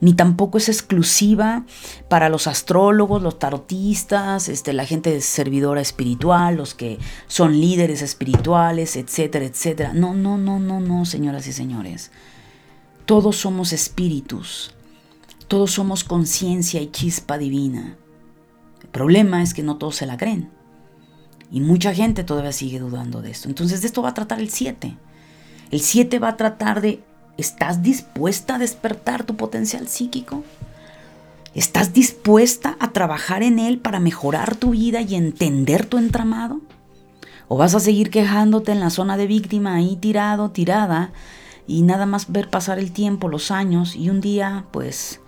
[0.00, 1.64] ni tampoco es exclusiva
[2.08, 8.96] para los astrólogos, los tarotistas, este, la gente servidora espiritual, los que son líderes espirituales,
[8.96, 9.92] etcétera, etcétera.
[9.92, 12.12] No, no, no, no, no, señoras y señores.
[13.06, 14.72] Todos somos espíritus,
[15.48, 17.96] todos somos conciencia y chispa divina.
[18.82, 20.50] El problema es que no todos se la creen.
[21.50, 23.48] Y mucha gente todavía sigue dudando de esto.
[23.48, 24.96] Entonces de esto va a tratar el 7.
[25.70, 27.02] El 7 va a tratar de
[27.38, 30.42] ¿Estás dispuesta a despertar tu potencial psíquico?
[31.54, 36.60] ¿Estás dispuesta a trabajar en él para mejorar tu vida y entender tu entramado?
[37.46, 41.12] ¿O vas a seguir quejándote en la zona de víctima ahí tirado, tirada,
[41.68, 45.20] y nada más ver pasar el tiempo, los años, y un día, pues,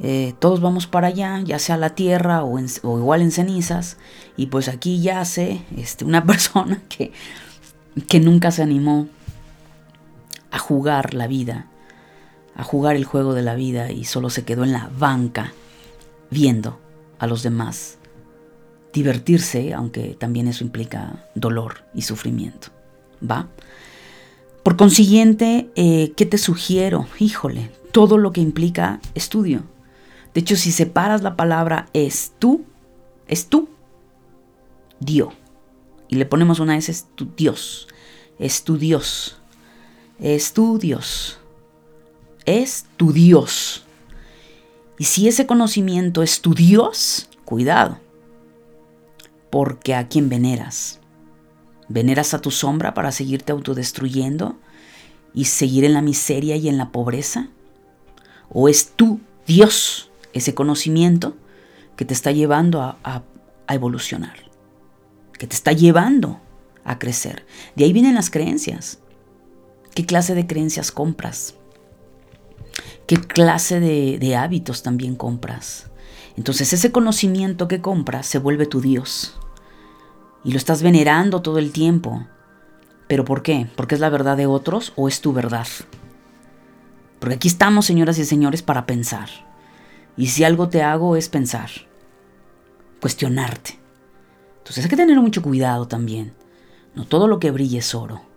[0.00, 3.96] eh, todos vamos para allá, ya sea la tierra o, igual en cenizas,
[4.36, 7.10] y pues aquí yace este, una persona que
[8.08, 9.06] que nunca se animó
[10.52, 11.66] a jugar la vida,
[12.54, 15.52] a jugar el juego de la vida y solo se quedó en la banca
[16.30, 16.78] viendo
[17.18, 17.98] a los demás
[18.92, 22.68] divertirse, aunque también eso implica dolor y sufrimiento.
[23.28, 23.48] ¿Va?
[24.62, 27.06] Por consiguiente, eh, ¿qué te sugiero?
[27.18, 29.62] Híjole, todo lo que implica estudio.
[30.34, 32.64] De hecho, si separas la palabra es tú,
[33.26, 33.68] es tú,
[35.00, 35.32] Dios.
[36.08, 37.88] Y le ponemos una S, es tu Dios.
[38.38, 39.41] Es tu Dios.
[40.22, 41.40] Es tu Dios.
[42.44, 43.82] Es tu Dios.
[44.96, 47.98] Y si ese conocimiento es tu Dios, cuidado.
[49.50, 51.00] Porque a quién veneras.
[51.88, 54.56] ¿Veneras a tu sombra para seguirte autodestruyendo
[55.34, 57.48] y seguir en la miseria y en la pobreza?
[58.48, 61.36] ¿O es tu Dios ese conocimiento
[61.96, 63.24] que te está llevando a
[63.68, 64.36] evolucionar?
[65.36, 66.40] Que te está llevando
[66.84, 67.44] a crecer.
[67.74, 69.01] De ahí vienen las creencias.
[69.94, 71.54] ¿Qué clase de creencias compras?
[73.06, 75.90] ¿Qué clase de, hábitos también compras?
[76.36, 79.38] Entonces ese conocimiento que compras se vuelve tu Dios
[80.44, 82.26] y lo estás venerando todo el tiempo.
[83.06, 83.68] ¿Pero por qué?
[83.76, 85.66] ¿Porque es la verdad de otros o es tu verdad?
[87.18, 89.28] Porque aquí estamos, señoras y señores, para pensar.
[90.16, 91.70] Y si algo te hago es pensar,
[93.00, 93.78] cuestionarte.
[94.58, 96.32] Entonces hay que tener mucho cuidado también.
[96.94, 98.31] No todo lo que brilla es oro.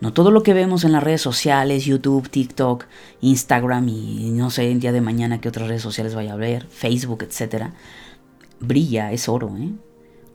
[0.00, 2.86] No todo lo que vemos en las redes sociales, YouTube, TikTok,
[3.20, 6.66] Instagram y no sé el día de mañana qué otras redes sociales vaya a ver,
[6.68, 7.74] Facebook, etcétera,
[8.60, 9.70] brilla, es oro, ¿eh?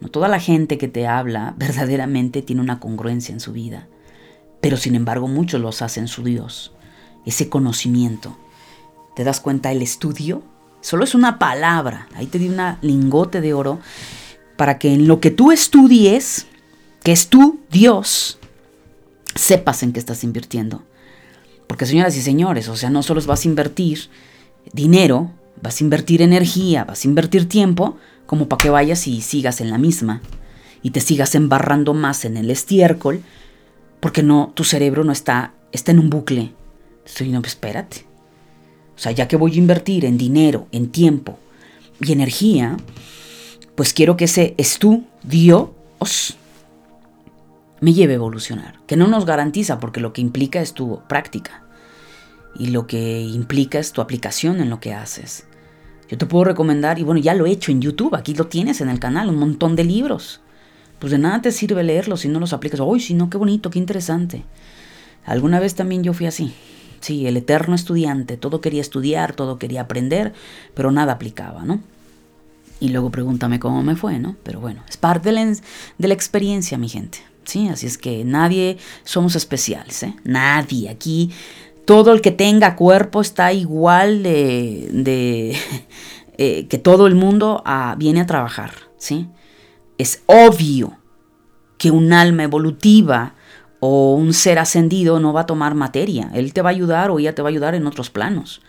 [0.01, 3.87] No toda la gente que te habla verdaderamente tiene una congruencia en su vida,
[4.61, 6.71] pero sin embargo muchos los hacen su Dios.
[7.25, 8.37] Ese conocimiento.
[9.15, 9.71] ¿Te das cuenta?
[9.71, 10.43] El estudio
[10.81, 12.07] solo es una palabra.
[12.13, 13.79] Ahí te di una lingote de oro
[14.57, 16.45] para que en lo que tú estudies,
[17.01, 18.37] que es tú, Dios,
[19.35, 20.83] sepas en qué estás invirtiendo.
[21.67, 24.09] Porque señoras y señores, o sea, no solo vas a invertir
[24.71, 29.61] dinero, vas a invertir energía, vas a invertir tiempo, como para que vayas y sigas
[29.61, 30.21] en la misma
[30.81, 33.23] y te sigas embarrando más en el estiércol,
[33.99, 36.53] porque no, tu cerebro no está, está en un bucle.
[37.05, 38.05] Estoy, no, espérate.
[38.95, 41.39] O sea, ya que voy a invertir en dinero, en tiempo
[41.99, 42.77] y energía,
[43.75, 44.55] pues quiero que ese
[45.23, 46.37] Dios
[47.85, 48.79] me lleve a evolucionar.
[48.87, 51.61] Que no nos garantiza, porque lo que implica es tu práctica.
[52.57, 55.45] Y lo que implica es tu aplicación en lo que haces.
[56.09, 58.81] Yo te puedo recomendar, y bueno, ya lo he hecho en YouTube, aquí lo tienes
[58.81, 60.41] en el canal, un montón de libros.
[60.97, 62.79] Pues de nada te sirve leerlos si no los aplicas.
[62.79, 64.45] Uy, si no, qué bonito, qué interesante.
[65.23, 66.55] Alguna vez también yo fui así.
[67.01, 70.33] Sí, el eterno estudiante, todo quería estudiar, todo quería aprender,
[70.73, 71.81] pero nada aplicaba, ¿no?
[72.79, 74.37] Y luego pregúntame cómo me fue, ¿no?
[74.41, 77.19] Pero bueno, es parte de la, de la experiencia, mi gente.
[77.45, 80.15] Sí, así es que nadie somos especiales, ¿eh?
[80.23, 80.89] Nadie.
[80.89, 81.31] Aquí
[81.85, 85.55] todo el que tenga cuerpo está igual de,
[86.37, 89.29] eh, que todo el mundo ah, viene a trabajar, ¿sí?
[89.97, 90.97] Es obvio
[91.77, 93.35] que un alma evolutiva
[93.79, 96.31] o un ser ascendido no va a tomar materia.
[96.33, 98.61] Él te va a ayudar o ella te va a ayudar en otros planos.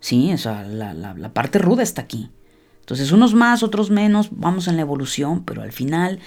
[0.00, 2.30] Sí, o la, la parte ruda está aquí.
[2.80, 6.18] Entonces, unos más, otros menos, vamos en la evolución, pero al final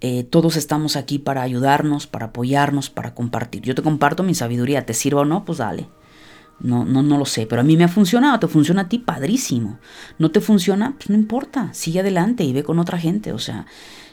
[0.00, 3.62] eh, todos estamos aquí para ayudarnos, para apoyarnos, para compartir.
[3.62, 5.44] Yo te comparto mi sabiduría, ¿te sirva o no?
[5.44, 5.88] Pues dale.
[6.60, 8.98] No, no, no lo sé, pero a mí me ha funcionado, te funciona a ti,
[8.98, 9.78] padrísimo.
[10.18, 13.32] No te funciona, pues no importa, sigue adelante y ve con otra gente.
[13.32, 13.66] O sea,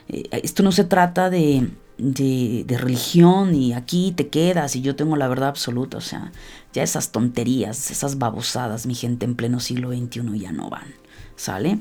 [0.08, 4.96] eh, esto no se trata de, de, de, religión y aquí te quedas y yo
[4.96, 5.98] tengo la verdad absoluta.
[5.98, 6.32] O sea,
[6.74, 10.96] ya esas tonterías, esas babosadas, mi gente en pleno siglo XXI ya no van.
[11.36, 11.80] ¿Sale?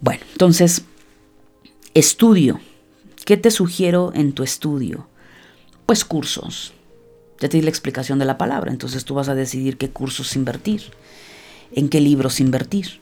[0.00, 0.84] Bueno, entonces,
[1.94, 2.58] estudio
[3.24, 5.06] ¿Qué te sugiero en tu estudio?
[5.86, 6.72] Pues cursos.
[7.38, 10.34] Ya te di la explicación de la palabra, entonces tú vas a decidir qué cursos
[10.34, 10.82] invertir,
[11.72, 13.00] en qué libros invertir,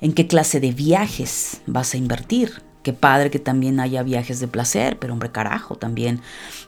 [0.00, 2.62] en qué clase de viajes vas a invertir.
[2.82, 6.20] Qué padre que también haya viajes de placer, pero hombre carajo, también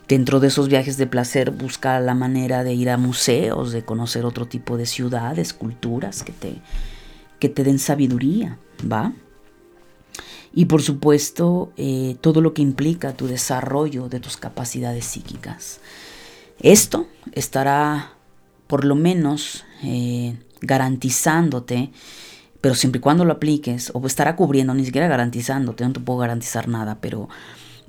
[0.07, 4.25] dentro de esos viajes de placer busca la manera de ir a museos, de conocer
[4.25, 6.61] otro tipo de ciudades, culturas que te,
[7.39, 8.57] que te den sabiduría,
[8.91, 9.13] ¿va?
[10.53, 15.79] Y por supuesto eh, todo lo que implica tu desarrollo de tus capacidades psíquicas.
[16.59, 18.13] Esto estará
[18.67, 21.91] por lo menos eh, garantizándote,
[22.59, 26.19] pero siempre y cuando lo apliques, o estará cubriendo, ni siquiera garantizándote, no te puedo
[26.19, 27.27] garantizar nada, pero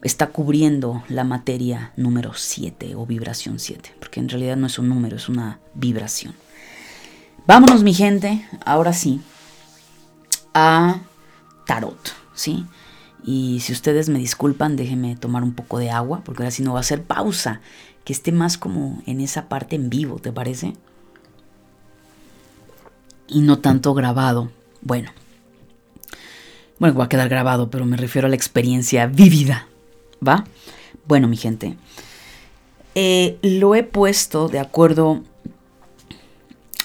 [0.02, 4.88] está cubriendo la materia número 7 o vibración 7, porque en realidad no es un
[4.88, 6.34] número, es una vibración.
[7.46, 9.20] Vámonos mi gente, ahora sí,
[10.54, 11.00] a
[11.66, 12.21] tarot.
[12.42, 12.66] ¿Sí?
[13.24, 16.74] Y si ustedes me disculpan, déjenme tomar un poco de agua, porque ahora sí no
[16.74, 17.60] va a ser pausa,
[18.04, 20.72] que esté más como en esa parte en vivo, ¿te parece?
[23.28, 24.50] Y no tanto grabado.
[24.80, 25.12] Bueno.
[26.80, 29.68] Bueno, va a quedar grabado, pero me refiero a la experiencia vívida,
[30.26, 30.44] ¿va?
[31.06, 31.76] Bueno, mi gente.
[32.96, 35.22] Eh, lo he puesto de acuerdo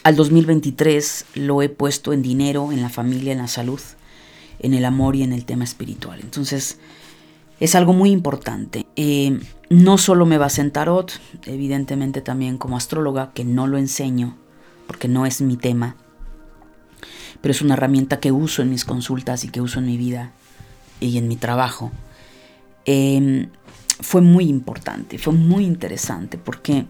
[0.04, 3.82] al 2023, lo he puesto en dinero, en la familia, en la salud
[4.60, 6.20] en el amor y en el tema espiritual.
[6.22, 6.80] Entonces,
[7.60, 8.86] es algo muy importante.
[8.96, 9.40] Eh,
[9.70, 14.38] no solo me base en tarot, evidentemente también como astróloga, que no lo enseño,
[14.86, 15.96] porque no es mi tema,
[17.42, 20.32] pero es una herramienta que uso en mis consultas y que uso en mi vida
[21.00, 21.92] y en mi trabajo.
[22.86, 23.50] Em,
[24.00, 26.86] fue muy importante, fue muy interesante, porque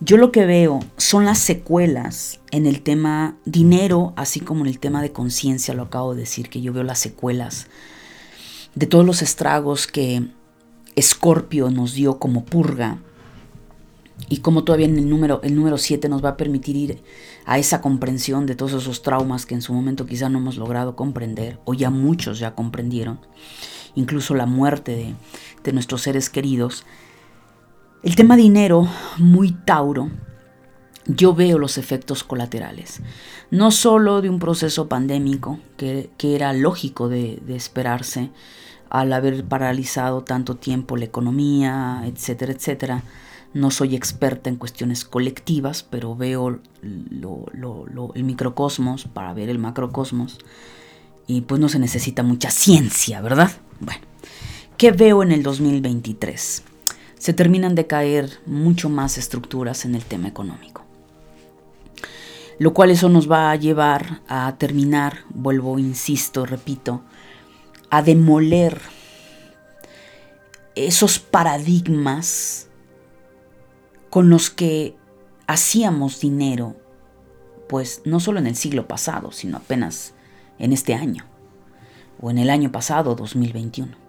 [0.00, 4.78] yo lo que veo son las secuelas en el tema dinero, así como en el
[4.78, 7.68] tema de conciencia, lo acabo de decir, que yo veo las secuelas
[8.74, 10.28] de todos los estragos que
[10.96, 12.98] Escorpio nos dio como purga
[14.28, 17.02] y como todavía en el número el número 7 nos va a permitir ir
[17.44, 20.94] a esa comprensión de todos esos traumas que en su momento quizá no hemos logrado
[20.94, 23.18] comprender o ya muchos ya comprendieron,
[23.94, 25.14] incluso la muerte de,
[25.64, 26.84] de nuestros seres queridos
[28.06, 28.88] el tema dinero,
[29.18, 30.12] muy Tauro,
[31.06, 33.00] yo veo los efectos colaterales,
[33.50, 38.30] no solo de un proceso pandémico, que, era lógico de, esperarse
[38.90, 43.02] al haber paralizado tanto tiempo la economía, etcétera, etcétera.
[43.54, 50.38] No soy experta en cuestiones colectivas, pero veo el microcosmos para ver el macrocosmos.
[51.26, 53.50] Y pues no se necesita mucha ciencia, ¿verdad?
[53.80, 54.02] Bueno,
[54.76, 56.62] ¿qué veo en el 2023?
[57.18, 60.84] Se terminan de caer mucho más estructuras en el tema económico.
[62.58, 67.02] Lo cual eso nos va a llevar a terminar, vuelvo, insisto, repito,
[67.90, 68.80] a demoler
[70.74, 72.68] esos paradigmas
[74.10, 74.96] con los que
[75.46, 76.76] hacíamos dinero,
[77.68, 80.14] pues no solo en el siglo pasado, sino apenas
[80.58, 81.24] en este año,
[82.20, 84.05] o en el año pasado, 2021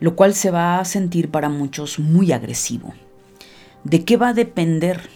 [0.00, 2.94] lo cual se va a sentir para muchos muy agresivo.
[3.84, 5.08] ¿De qué va a depender?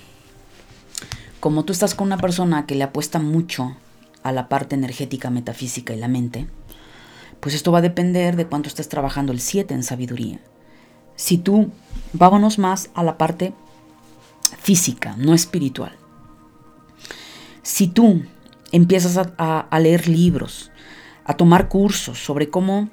[1.40, 3.76] Como tú estás con una persona que le apuesta mucho
[4.22, 6.48] a la parte energética, metafísica y la mente,
[7.40, 10.40] pues esto va a depender de cuánto estés trabajando el 7 en sabiduría.
[11.16, 11.70] Si tú,
[12.12, 13.52] vámonos más a la parte
[14.60, 15.96] física, no espiritual.
[17.62, 18.22] Si tú
[18.72, 20.70] empiezas a, a leer libros,
[21.24, 22.88] a tomar cursos sobre cómo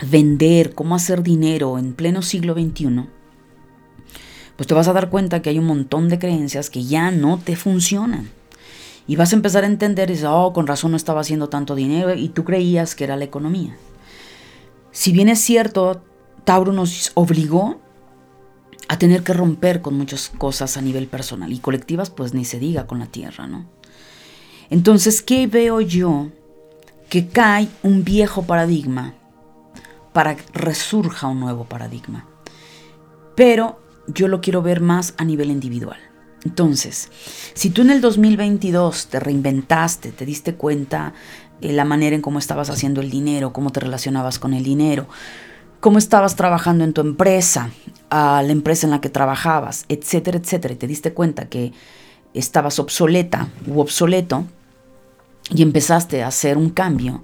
[0.00, 3.06] vender, cómo hacer dinero en pleno siglo XXI,
[4.56, 7.38] pues te vas a dar cuenta que hay un montón de creencias que ya no
[7.38, 8.30] te funcionan.
[9.06, 12.14] Y vas a empezar a entender, y oh, con razón no estaba haciendo tanto dinero
[12.14, 13.76] y tú creías que era la economía.
[14.92, 16.02] Si bien es cierto,
[16.44, 17.80] Tauro nos obligó
[18.88, 22.58] a tener que romper con muchas cosas a nivel personal y colectivas, pues ni se
[22.58, 23.66] diga con la tierra, ¿no?
[24.70, 26.28] Entonces, ¿qué veo yo?
[27.08, 29.14] Que cae un viejo paradigma
[30.12, 32.26] para que resurja un nuevo paradigma.
[33.34, 35.98] Pero yo lo quiero ver más a nivel individual.
[36.44, 37.10] Entonces,
[37.54, 41.14] si tú en el 2022 te reinventaste, te diste cuenta
[41.60, 45.06] de la manera en cómo estabas haciendo el dinero, cómo te relacionabas con el dinero,
[45.78, 47.70] cómo estabas trabajando en tu empresa,
[48.10, 51.72] a la empresa en la que trabajabas, etcétera, etcétera, y te diste cuenta que
[52.34, 54.44] estabas obsoleta u obsoleto
[55.50, 57.22] y empezaste a hacer un cambio,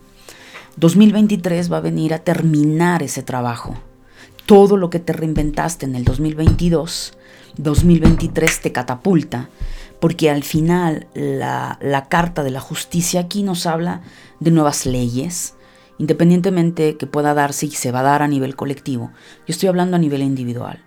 [0.78, 3.74] 2023 va a venir a terminar ese trabajo.
[4.46, 7.18] Todo lo que te reinventaste en el 2022,
[7.56, 9.50] 2023 te catapulta,
[9.98, 14.02] porque al final la, carta de la justicia aquí nos habla
[14.38, 15.54] de nuevas leyes,
[15.98, 19.10] independientemente que pueda darse y se va a dar a nivel colectivo.
[19.48, 20.84] Yo estoy hablando a nivel individual.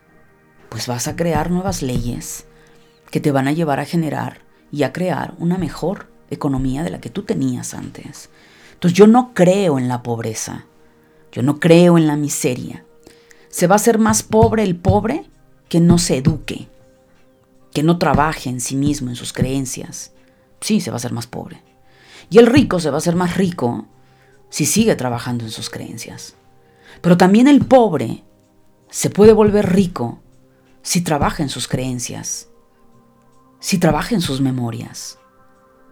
[0.69, 2.45] Pues vas a crear nuevas leyes
[3.09, 4.39] que te van a llevar a generar
[4.71, 8.29] y a crear una mejor economía de la que tú tenías antes.
[8.81, 10.65] Entonces yo no creo en la pobreza,
[11.31, 12.83] yo no creo en la miseria.
[13.47, 15.29] Se va a hacer más pobre el pobre
[15.69, 16.67] que no se eduque,
[17.71, 20.13] que no trabaje en sí mismo, en sus creencias.
[20.61, 21.61] Sí, se va a hacer más pobre.
[22.31, 23.85] Y el rico se va a hacer más rico
[24.49, 26.33] si sigue trabajando en sus creencias.
[27.01, 28.23] Pero también el pobre
[28.89, 30.23] se puede volver rico
[30.81, 32.49] si trabaja en sus creencias,
[33.59, 35.19] si trabaja en sus memorias.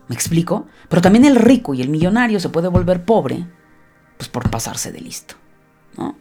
[0.09, 0.67] ¿Me explico?
[0.89, 3.45] Pero también el rico y el millonario se puede volver pobre,
[4.17, 5.35] pues por pasarse de listo,
[5.95, 6.17] ¿no?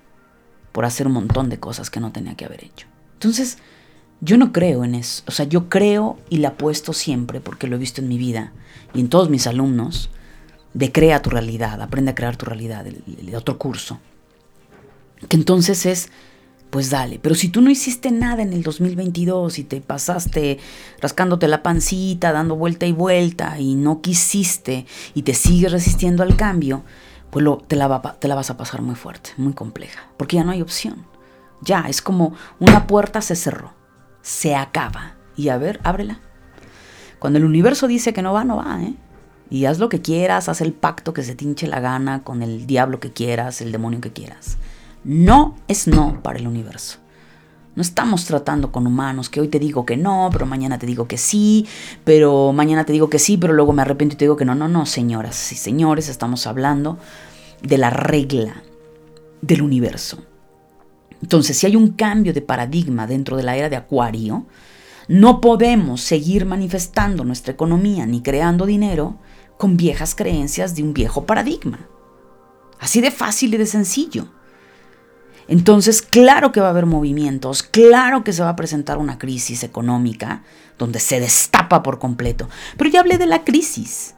[0.70, 2.86] Por hacer un montón de cosas que no tenía que haber hecho.
[3.14, 3.58] Entonces,
[4.20, 5.22] yo no creo en eso.
[5.26, 8.52] O sea, yo creo y la apuesto siempre, porque lo he visto en mi vida
[8.94, 10.10] y en todos mis alumnos,
[10.74, 13.98] de crea tu realidad, aprende a crear tu realidad, el, otro curso.
[15.28, 16.10] Que entonces es,
[16.70, 20.58] pues dale, pero si tú no hiciste nada en el 2022 y te pasaste
[21.00, 26.36] rascándote la pancita, dando vuelta y vuelta y no quisiste y te sigues resistiendo al
[26.36, 26.84] cambio,
[27.30, 30.50] pues te, la te la vas a pasar muy fuerte, muy compleja, porque ya no
[30.50, 31.06] hay opción.
[31.62, 33.72] Ya, es como una puerta se cerró,
[34.22, 35.16] se acaba.
[35.36, 36.20] Y a ver, ábrela.
[37.18, 38.94] Cuando el universo dice que no va, no va, ¿eh?
[39.50, 42.42] Y haz lo que quieras, haz el pacto que se te hinche la gana con
[42.42, 44.58] el diablo que quieras, el demonio que quieras.
[45.04, 46.98] No es no para el universo.
[47.74, 51.06] No estamos tratando con humanos que hoy te digo que no, pero mañana te digo
[51.06, 51.64] que sí,
[52.02, 54.56] pero mañana te digo que sí, pero luego me arrepiento y te digo que no.
[54.56, 56.98] No, no, señoras y señores, estamos hablando
[57.62, 58.62] de la regla
[59.42, 60.24] del universo.
[61.22, 64.46] Entonces, si hay un cambio de paradigma dentro de la era de Acuario,
[65.08, 69.18] no podemos seguir manifestando nuestra economía ni creando dinero
[69.56, 71.88] con viejas creencias de un viejo paradigma.
[72.78, 74.28] Así de fácil y de sencillo.
[75.48, 79.64] Entonces, claro que va a haber movimientos, claro que se va a presentar una crisis
[79.64, 80.42] económica
[80.78, 82.48] donde se destapa por completo.
[82.76, 84.14] Pero ya hablé de la crisis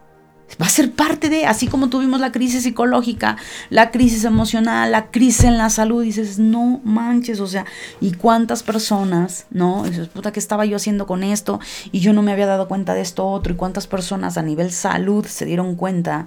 [0.61, 3.37] va a ser parte de, así como tuvimos la crisis psicológica,
[3.69, 7.67] la crisis emocional, la crisis en la salud, dices, no manches, o sea,
[8.01, 9.85] ¿y cuántas personas, no?
[9.85, 11.61] Dices, puta, ¿qué estaba yo haciendo con esto?
[11.93, 14.71] Y yo no me había dado cuenta de esto otro, ¿y cuántas personas a nivel
[14.73, 16.27] salud se dieron cuenta?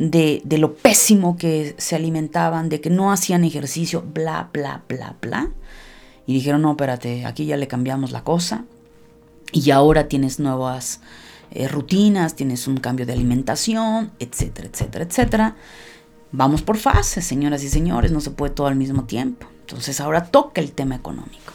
[0.00, 5.16] De, de lo pésimo que se alimentaban, de que no hacían ejercicio, bla, bla, bla,
[5.20, 5.50] bla.
[6.24, 8.64] Y dijeron, no, espérate, aquí ya le cambiamos la cosa.
[9.50, 11.00] Y ahora tienes nuevas,
[11.50, 15.56] eh, rutinas, tienes un cambio de alimentación, etcétera, etcétera, etcétera.
[16.30, 19.46] Vamos por fases, señoras y señores, no se puede todo al mismo tiempo.
[19.60, 21.54] Entonces ahora toca el tema económico.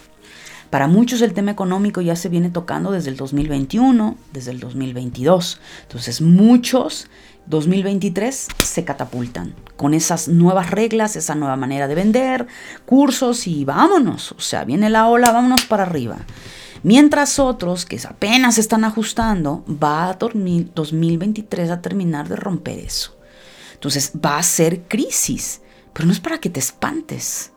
[0.71, 5.61] Para muchos el tema económico ya se viene tocando desde el 2021, desde el 2022.
[5.83, 7.07] Entonces muchos
[7.47, 12.47] 2023 se catapultan con esas nuevas reglas, esa nueva manera de vender,
[12.85, 14.31] cursos y vámonos.
[14.33, 16.19] O sea, viene la ola, vámonos para arriba.
[16.83, 23.17] Mientras otros que apenas están ajustando, va a 2023 a terminar de romper eso.
[23.73, 25.61] Entonces va a ser crisis,
[25.93, 27.51] pero no es para que te espantes.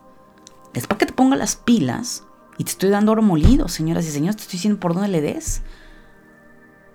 [0.73, 2.23] Es para que te pongas las pilas
[2.57, 5.21] y te estoy dando oro molido, señoras y señores, te estoy diciendo por dónde le
[5.21, 5.61] des.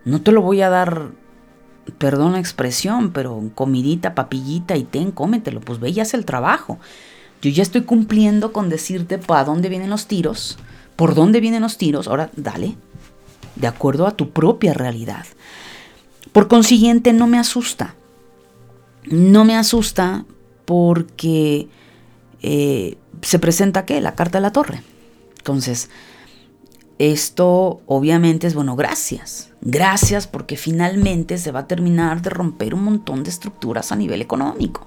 [0.04, 1.12] No te lo voy a dar,
[1.98, 6.78] perdón la expresión, pero comidita, papillita y ten, cómetelo, pues ve y haz el trabajo.
[7.40, 10.58] Yo ya estoy cumpliendo con decirte para dónde vienen los tiros
[10.96, 12.76] por dónde vienen los tiros, ahora dale,
[13.56, 15.26] de acuerdo a tu propia realidad.
[16.32, 17.94] Por consiguiente, no me asusta.
[19.04, 20.24] No me asusta
[20.64, 21.68] porque
[22.40, 24.00] eh, se presenta qué?
[24.00, 24.82] La carta de la torre.
[25.38, 25.90] Entonces,
[26.98, 29.51] esto obviamente es bueno, gracias.
[29.64, 34.20] Gracias porque finalmente se va a terminar de romper un montón de estructuras a nivel
[34.20, 34.84] económico.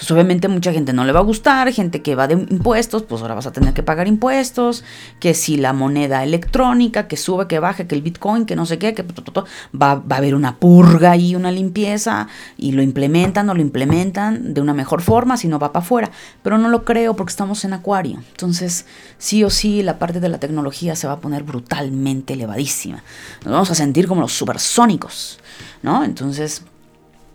[0.00, 3.20] Entonces obviamente mucha gente no le va a gustar, gente que va de impuestos, pues
[3.20, 4.82] ahora vas a tener que pagar impuestos,
[5.18, 8.78] que si la moneda electrónica, que sube, que baje, que el Bitcoin, que no sé
[8.78, 13.54] qué, que va, va a haber una purga y una limpieza y lo implementan o
[13.54, 16.10] lo implementan de una mejor forma, si no va para afuera.
[16.42, 18.22] Pero no lo creo porque estamos en acuario.
[18.30, 18.86] Entonces
[19.18, 23.02] sí o sí la parte de la tecnología se va a poner brutalmente elevadísima.
[23.44, 25.40] Nos vamos a sentir como los supersónicos,
[25.82, 26.04] ¿no?
[26.04, 26.62] Entonces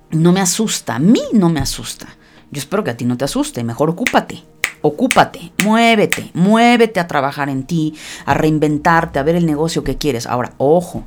[0.09, 2.07] no me asusta, a mí no me asusta.
[2.51, 4.43] Yo espero que a ti no te asuste, mejor ocúpate.
[4.81, 10.27] Ocúpate, muévete, muévete a trabajar en ti, a reinventarte, a ver el negocio que quieres.
[10.27, 11.05] Ahora, ojo,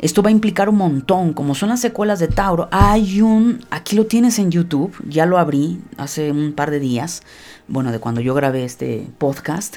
[0.00, 2.68] esto va a implicar un montón, como son las secuelas de Tauro.
[2.70, 7.22] Hay un, aquí lo tienes en YouTube, ya lo abrí hace un par de días,
[7.66, 9.76] bueno, de cuando yo grabé este podcast,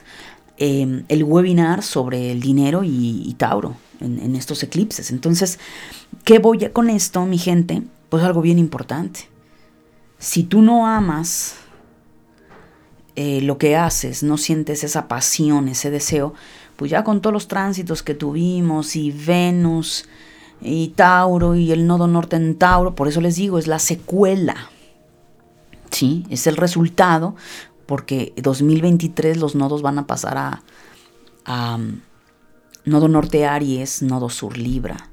[0.57, 5.09] em, el webinar sobre el dinero y, Tauro en, en, estos eclipses.
[5.09, 5.57] Entonces,
[6.23, 7.81] ¿qué voy a con esto, mi gente?
[8.09, 9.27] Pues algo bien importante
[10.19, 11.55] si tú no amas
[13.15, 16.33] eh, lo que haces, no sientes esa pasión, ese deseo,
[16.75, 20.05] pues ya con todos los tránsitos que tuvimos y Venus
[20.61, 24.69] y Tauro y el nodo norte en Tauro, por eso les digo, es la secuela.
[25.89, 26.25] ¿Sí?
[26.29, 27.35] Es el resultado,
[27.85, 30.63] porque 2023 los nodos van a pasar a,
[31.45, 32.01] a um,
[32.85, 35.09] nodo norte Aries, nodo sur Libra.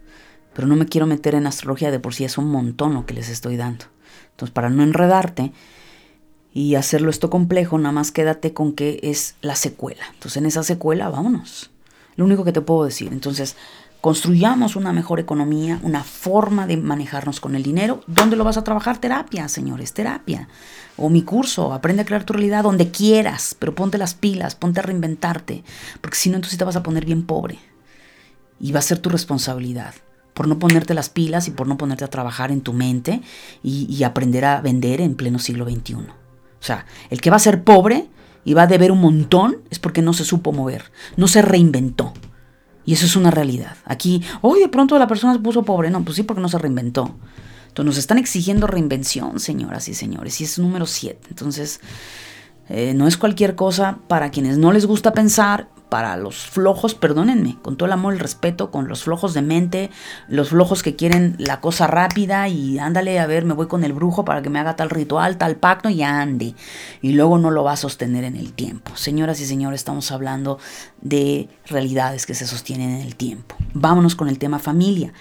[0.52, 3.14] Pero no me quiero meter en astrología de por sí, es un montón lo que
[3.14, 3.86] les estoy dando.
[4.30, 5.52] Entonces, para no enredarte
[6.52, 10.04] y hacerlo esto complejo, nada más quédate con que es la secuela.
[10.12, 11.70] Entonces, en esa secuela, vámonos.
[12.16, 13.12] Lo único que te puedo decir.
[13.12, 13.56] Entonces,
[14.00, 18.02] construyamos una mejor economía, una forma de manejarnos con el dinero.
[18.06, 18.98] ¿Dónde lo vas a trabajar?
[18.98, 20.48] Terapia, señores, terapia.
[20.96, 24.80] O mi curso, aprende a crear tu realidad donde quieras, pero ponte las pilas, ponte
[24.80, 25.64] a reinventarte,
[26.00, 27.58] porque si no, entonces te vas a poner bien pobre.
[28.60, 29.94] Y va a ser tu responsabilidad
[30.34, 33.22] por no ponerte las pilas y por no ponerte a trabajar en tu mente
[33.62, 35.94] y, aprender a vender en pleno siglo XXI.
[35.94, 38.08] O sea, el que va a ser pobre
[38.44, 42.12] y va a deber un montón es porque no se supo mover, no se reinventó.
[42.84, 43.76] Y eso es una realidad.
[43.86, 45.88] Aquí, hoy de pronto la persona se puso pobre.
[45.88, 47.14] No, pues sí, porque no se reinventó.
[47.68, 51.28] Entonces nos están exigiendo reinvención, señoras y señores, y es número 7.
[51.30, 51.80] Entonces,
[52.68, 57.56] eh, no es cualquier cosa para quienes no les gusta pensar, para los flojos, perdónenme,
[57.62, 59.90] con todo el amor y el respeto, con los flojos de mente,
[60.26, 63.92] los flojos que quieren la cosa rápida y ándale, a ver, me voy con el
[63.92, 66.56] brujo para que me haga tal ritual, tal pacto y ande.
[67.00, 68.96] Y luego no lo va a sostener en el tiempo.
[68.96, 70.58] Señoras y señores, estamos hablando
[71.00, 73.54] de realidades que se sostienen en el tiempo.
[73.72, 75.12] Vámonos con el tema familia.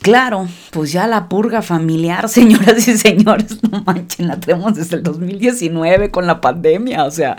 [0.00, 5.02] Claro, pues ya la purga familiar, señoras y señores, no manchen, la tenemos desde el
[5.02, 7.36] 2019 con la pandemia, o sea,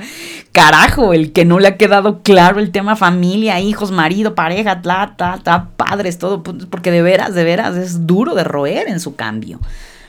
[0.52, 5.14] carajo, el que no le ha quedado claro el tema familia, hijos, marido, pareja, ta,
[5.16, 9.00] ta, ta, padres, todo, pues, porque de veras, de veras es duro de roer en
[9.00, 9.60] su cambio.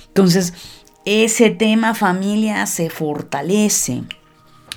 [0.09, 0.55] Entonces,
[1.05, 4.03] ese tema familia se fortalece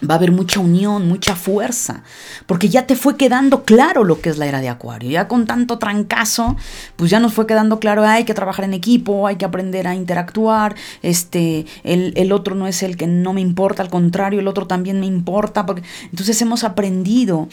[0.08, 2.04] va a haber mucha unión, mucha fuerza,
[2.46, 5.10] porque ya te fue quedando claro lo que es la era de Acuario.
[5.10, 6.56] Ya con tanto trancazo,
[6.96, 9.96] pues ya nos fue quedando claro, hay que trabajar en equipo, hay que aprender a
[9.96, 14.48] interactuar, este, el, el otro no es el que no me importa, al contrario, el
[14.48, 17.48] otro también me importa, porque entonces hemos aprendido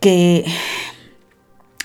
[0.00, 0.44] que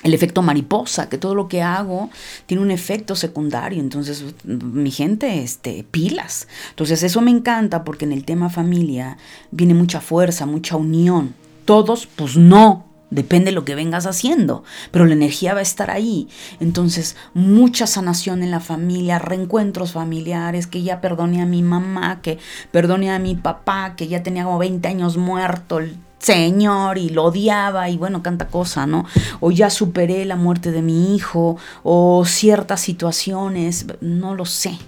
[0.04, 2.10] el efecto mariposa, que todo lo que hago
[2.46, 3.80] tiene un efecto secundario.
[3.80, 6.46] Entonces, mi gente, este, pilas.
[6.70, 9.18] Entonces, eso me encanta porque en el tema familia
[9.50, 11.34] viene mucha fuerza, mucha unión.
[11.64, 12.84] Todos, pues no.
[13.10, 16.28] Depende de lo que vengas haciendo, pero la energía va a estar ahí.
[16.60, 22.38] Entonces, mucha sanación en la familia, reencuentros familiares, que ya perdone a mi mamá, que
[22.70, 25.80] perdone a mi papá, que ya tenía como 20 años muerto,
[26.18, 29.04] señor y lo odiaba y bueno, canta cosa, ¿no?
[29.40, 34.78] O ya superé la muerte de mi hijo o ciertas situaciones, no lo sé.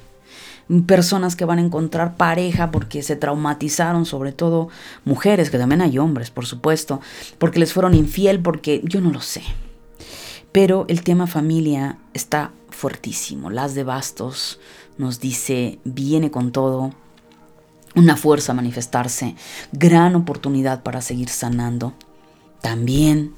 [0.87, 4.69] Personas que van a encontrar pareja porque se traumatizaron, sobre todo
[5.05, 7.01] mujeres, que también hay hombres, por supuesto,
[7.39, 9.43] porque les fueron infiel, porque yo no lo sé.
[10.53, 13.51] Pero el tema familia está fuertísimo.
[13.51, 14.61] Las de Bastos
[14.97, 16.93] nos dice, viene con todo,
[17.95, 19.35] una fuerza manifestarse,
[19.73, 21.95] gran oportunidad para seguir sanando
[22.61, 23.35] también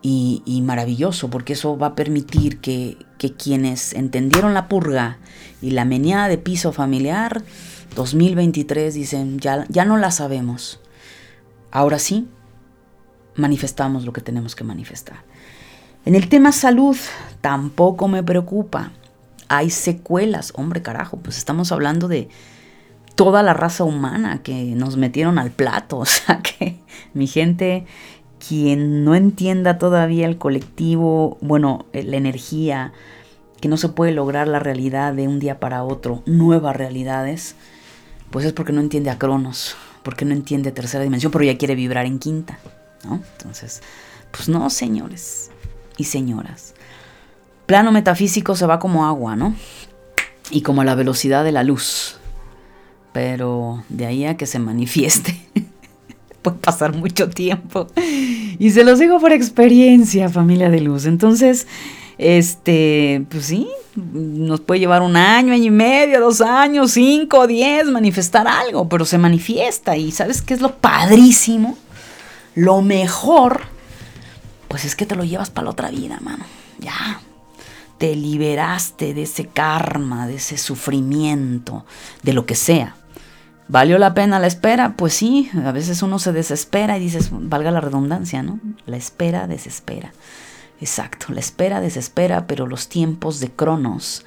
[0.00, 5.18] y, maravilloso porque eso va a permitir que, que, quienes entendieron la purga
[5.60, 7.42] y la meneada de piso familiar
[7.94, 10.80] 2023 dicen ya, ya no la sabemos,
[11.70, 12.28] ahora sí
[13.34, 15.24] manifestamos lo que tenemos que manifestar.
[16.04, 16.96] En el tema salud
[17.40, 18.92] tampoco me preocupa,
[19.48, 22.28] hay secuelas, hombre carajo, pues estamos hablando de
[23.18, 25.98] toda la raza humana que nos metieron al plato.
[26.02, 26.78] O sea que
[27.14, 27.84] mi gente,
[28.46, 32.92] quien no entienda todavía el colectivo, bueno, eh, la energía,
[33.60, 37.56] que no se puede lograr la realidad de un día para otro, nuevas realidades,
[38.30, 41.74] pues es porque no entiende a Cronos, porque no entiende tercera dimensión, pero ya quiere
[41.74, 42.60] vibrar en quinta,
[43.04, 43.20] ¿no?
[43.32, 43.82] Entonces,
[44.30, 45.50] pues no, señores
[45.96, 46.74] y señoras.
[47.66, 49.56] Plano metafísico se va como agua, ¿no?
[50.52, 52.17] Y como la velocidad de la luz
[53.12, 55.38] pero de ahí a que se manifieste
[56.42, 57.88] puede pasar mucho tiempo.
[58.58, 61.06] Y se los digo por experiencia, familia de luz.
[61.06, 61.66] Entonces,
[62.18, 67.86] este, pues sí, nos puede llevar un año, año y medio, dos años, cinco, diez,
[67.86, 69.96] manifestar algo, pero se manifiesta.
[69.96, 71.76] Y ¿sabes qué es lo padrísimo?
[72.54, 73.62] Lo mejor,
[74.68, 76.44] pues es que te lo llevas para la otra vida, mano.
[76.80, 77.20] Ya,
[77.98, 81.84] te liberaste de ese karma, de ese sufrimiento,
[82.22, 82.94] de lo que sea.
[83.66, 84.94] ¿Valió la pena la espera?
[84.96, 88.60] Pues sí, a veces uno se desespera y dices, valga la redundancia, ¿no?
[88.86, 90.14] La espera desespera.
[90.80, 94.24] Exacto, la espera desespera, pero los tiempos de Cronos,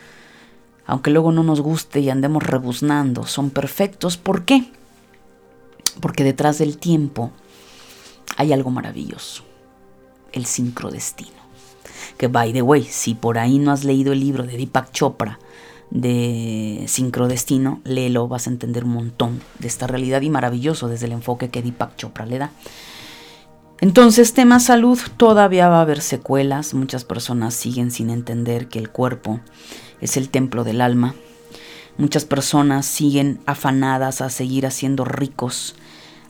[0.85, 4.17] aunque luego no nos guste y andemos rebuznando, son perfectos.
[4.17, 4.69] ¿Por qué?
[6.01, 7.31] Porque detrás del tiempo
[8.37, 9.43] hay algo maravilloso,
[10.33, 11.40] el sincrodestino
[12.17, 15.39] que by the way, si por ahí no has leído el libro de Deepak Chopra
[15.89, 21.11] de Sincrodestino, léelo, vas a entender un montón de esta realidad y maravilloso desde el
[21.11, 22.51] enfoque que Deepak Chopra le da.
[23.81, 28.89] Entonces, tema salud, todavía va a haber secuelas, muchas personas siguen sin entender que el
[28.89, 29.39] cuerpo
[30.01, 31.15] es el templo del alma.
[31.97, 35.75] Muchas personas siguen afanadas a seguir haciendo ricos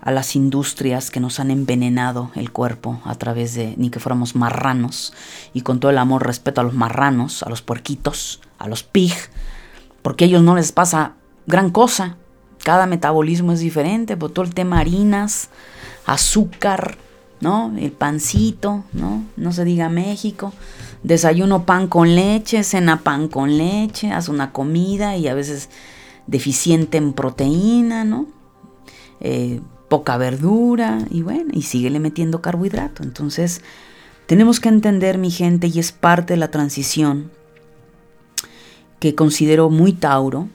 [0.01, 4.35] a las industrias que nos han envenenado el cuerpo a través de ni que fuéramos
[4.35, 5.13] marranos
[5.53, 9.13] y con todo el amor respeto a los marranos, a los puerquitos, a los pig,
[10.01, 11.13] porque a ellos no les pasa
[11.45, 12.17] gran cosa.
[12.63, 15.49] Cada metabolismo es diferente, por todo el tema harinas,
[16.05, 16.97] azúcar,
[17.39, 17.73] ¿no?
[17.77, 19.23] El pancito, ¿no?
[19.35, 20.53] No se diga México.
[21.01, 25.69] Desayuno pan con leche, cena pan con leche, haz una comida y a veces
[26.27, 28.27] deficiente en proteína, ¿no?
[29.21, 29.61] eh,
[29.91, 33.03] poca verdura y bueno, y síguele metiendo carbohidrato.
[33.03, 33.61] Entonces,
[34.25, 37.29] tenemos que entender, mi gente, y es parte de la transición
[39.01, 40.47] que considero muy Tauro,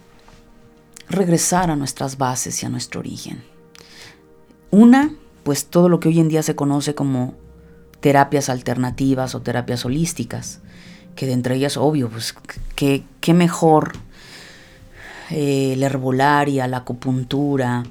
[1.11, 3.43] regresar a nuestras bases y a nuestro origen.
[4.71, 5.15] Una,
[5.45, 7.35] pues todo lo que hoy en día se conoce como
[8.01, 10.61] terapias alternativas o terapias holísticas,
[11.15, 12.35] que de entre ellas, obvio, pues
[12.75, 13.93] qué, mejor
[15.29, 17.85] eh, la herbolaria, la acupuntura,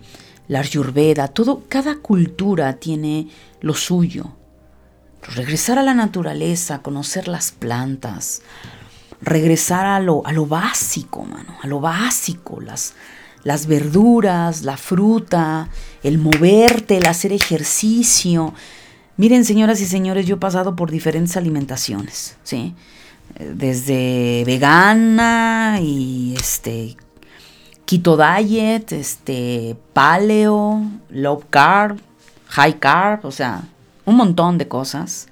[0.47, 3.27] la ayurveda, todo, cada cultura tiene
[3.61, 4.31] lo suyo.
[5.35, 8.41] Regresar a la naturaleza, conocer las plantas,
[9.21, 12.93] regresar a lo, a lo básico, mano, a lo básico, las,
[13.43, 15.69] las verduras, la fruta,
[16.03, 18.53] el moverte, el hacer ejercicio.
[19.17, 22.75] Miren, señoras y señores, yo he pasado por diferentes alimentaciones, ¿sí?
[23.39, 26.97] Desde vegana y este
[27.85, 31.99] keto diet, este paleo, low carb,
[32.47, 33.63] high carb, o sea,
[34.05, 35.27] un montón de cosas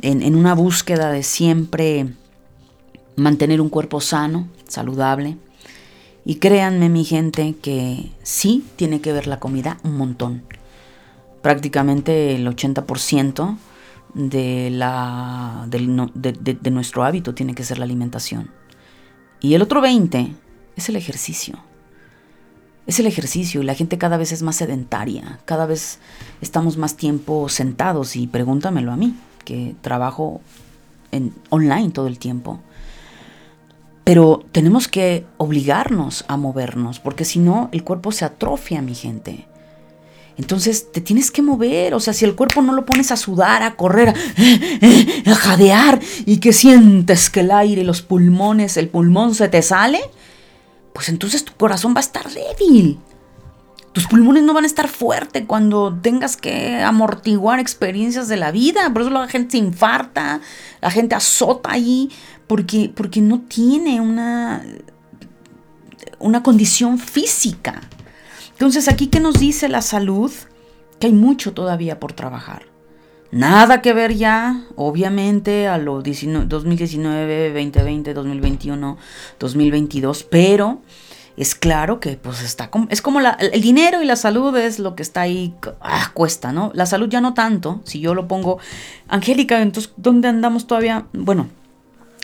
[0.00, 2.06] en, en una búsqueda de siempre
[3.16, 5.36] mantener un cuerpo sano, saludable.
[6.24, 10.42] Y créanme mi gente que sí tiene que ver la comida un montón.
[11.42, 13.56] Prácticamente el 80%
[14.14, 18.50] de, la, de, nuestro hábito tiene que ser la alimentación.
[19.40, 20.34] Y el otro 20%
[20.80, 21.58] es el ejercicio.
[22.86, 25.98] Es el ejercicio y la gente cada vez es más sedentaria, cada vez
[26.40, 29.14] estamos más tiempo sentados y pregúntamelo a mí,
[29.44, 30.40] que trabajo
[31.12, 32.60] en online todo el tiempo.
[34.02, 39.46] Pero tenemos que obligarnos a movernos, porque si no, el cuerpo se atrofia, mi gente.
[40.36, 43.62] Entonces te tienes que mover, o sea, si el cuerpo no lo pones a sudar,
[43.62, 44.08] a correr,
[45.26, 50.00] a, jadear y que sientes que el aire, los pulmones, el pulmón se te sale,
[50.92, 52.98] pues entonces tu corazón va a estar débil.
[53.92, 58.92] Tus pulmones no van a estar fuertes cuando tengas que amortiguar experiencias de la vida.
[58.92, 60.40] Por eso la gente se infarta,
[60.80, 62.10] la gente azota ahí
[62.46, 64.64] porque, porque no tiene una,
[66.20, 67.80] una condición física.
[68.52, 70.30] Entonces, aquí que nos dice la salud,
[71.00, 72.66] que hay mucho todavía por trabajar.
[73.32, 78.98] Nada que ver ya, obviamente, a lo 2019, 2020, 2021,
[79.38, 80.80] 2022, pero
[81.36, 85.02] es claro que pues está es como el dinero y la salud es lo que
[85.02, 86.72] está ahí, ah, cuesta, ¿no?
[86.74, 88.58] La salud ya no tanto, si yo lo pongo,
[89.08, 91.06] Angélica, entonces, ¿dónde andamos todavía?
[91.12, 91.48] Bueno,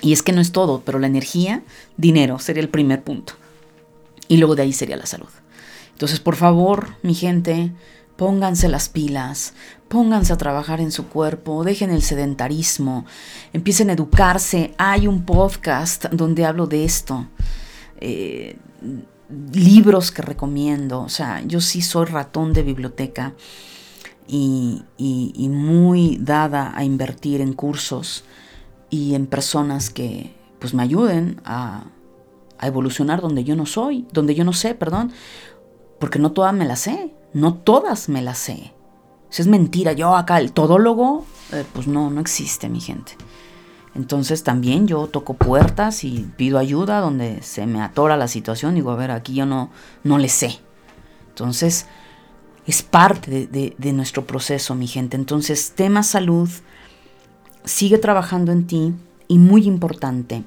[0.03, 1.63] y es que no es todo, pero la energía,
[1.97, 3.35] dinero sería el primer punto.
[4.29, 5.29] Y luego de ahí sería la salud.
[5.93, 7.73] Entonces, por favor, mi gente,
[8.17, 9.55] pónganse las pilas,
[9.89, 13.07] pónganse a trabajar en su cuerpo, dejen el sedentarismo,
[13.53, 14.75] empiecen a educarse.
[14.79, 17.27] Hay un podcast donde hablo de esto.
[18.01, 18.57] Eh,
[19.53, 21.01] libros que recomiendo.
[21.03, 23.35] O sea, yo sí soy ratón de biblioteca
[24.29, 24.83] y,
[25.51, 28.25] muy dada a invertir en cursos
[28.91, 31.85] y en personas que pues me ayuden a,
[32.63, 35.13] evolucionar donde yo no soy, donde yo no sé, perdón,
[36.01, 38.73] porque no todas me las sé, no todas me las sé.
[39.31, 43.13] Eso es mentira, yo acá el todólogo, eh, pues no, no existe mi gente.
[43.95, 48.75] Entonces también yo toco puertas y pido ayuda donde se me atora la situación.
[48.75, 49.69] Digo, a ver, aquí yo no,
[50.03, 50.61] no le sé.
[51.29, 51.85] Entonces,
[52.67, 55.19] es parte de, de nuestro proceso, mi gente.
[55.19, 56.49] Entonces, tema salud,
[57.65, 58.95] sigue trabajando en ti
[59.29, 60.43] y muy importante,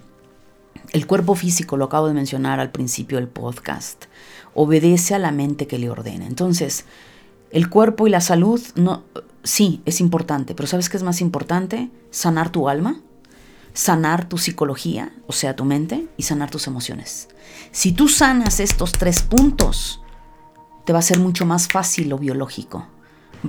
[0.92, 4.06] el cuerpo físico, lo acabo de mencionar al principio del podcast,
[4.54, 6.26] obedece a la mente que le ordena.
[6.26, 6.86] Entonces,
[7.52, 9.04] el cuerpo y la salud, no,
[9.44, 11.90] sí, es importante, pero ¿sabes qué es más importante?
[12.12, 13.00] Sanar tu alma,
[13.74, 17.30] sanar tu psicología, o sea, tu mente, y sanar tus emociones.
[17.72, 20.02] Si tú sanas estos tres puntos,
[20.86, 22.88] te va a ser mucho más fácil lo biológico.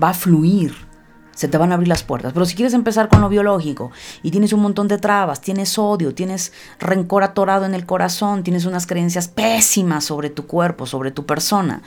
[0.00, 0.89] Va a fluir
[1.40, 2.34] se te van a abrir las puertas.
[2.34, 6.14] Pero si quieres empezar con lo biológico y tienes un montón de trabas, tienes odio,
[6.14, 11.24] tienes rencor atorado en el corazón, tienes unas creencias pésimas sobre tu cuerpo, sobre tu
[11.24, 11.80] persona,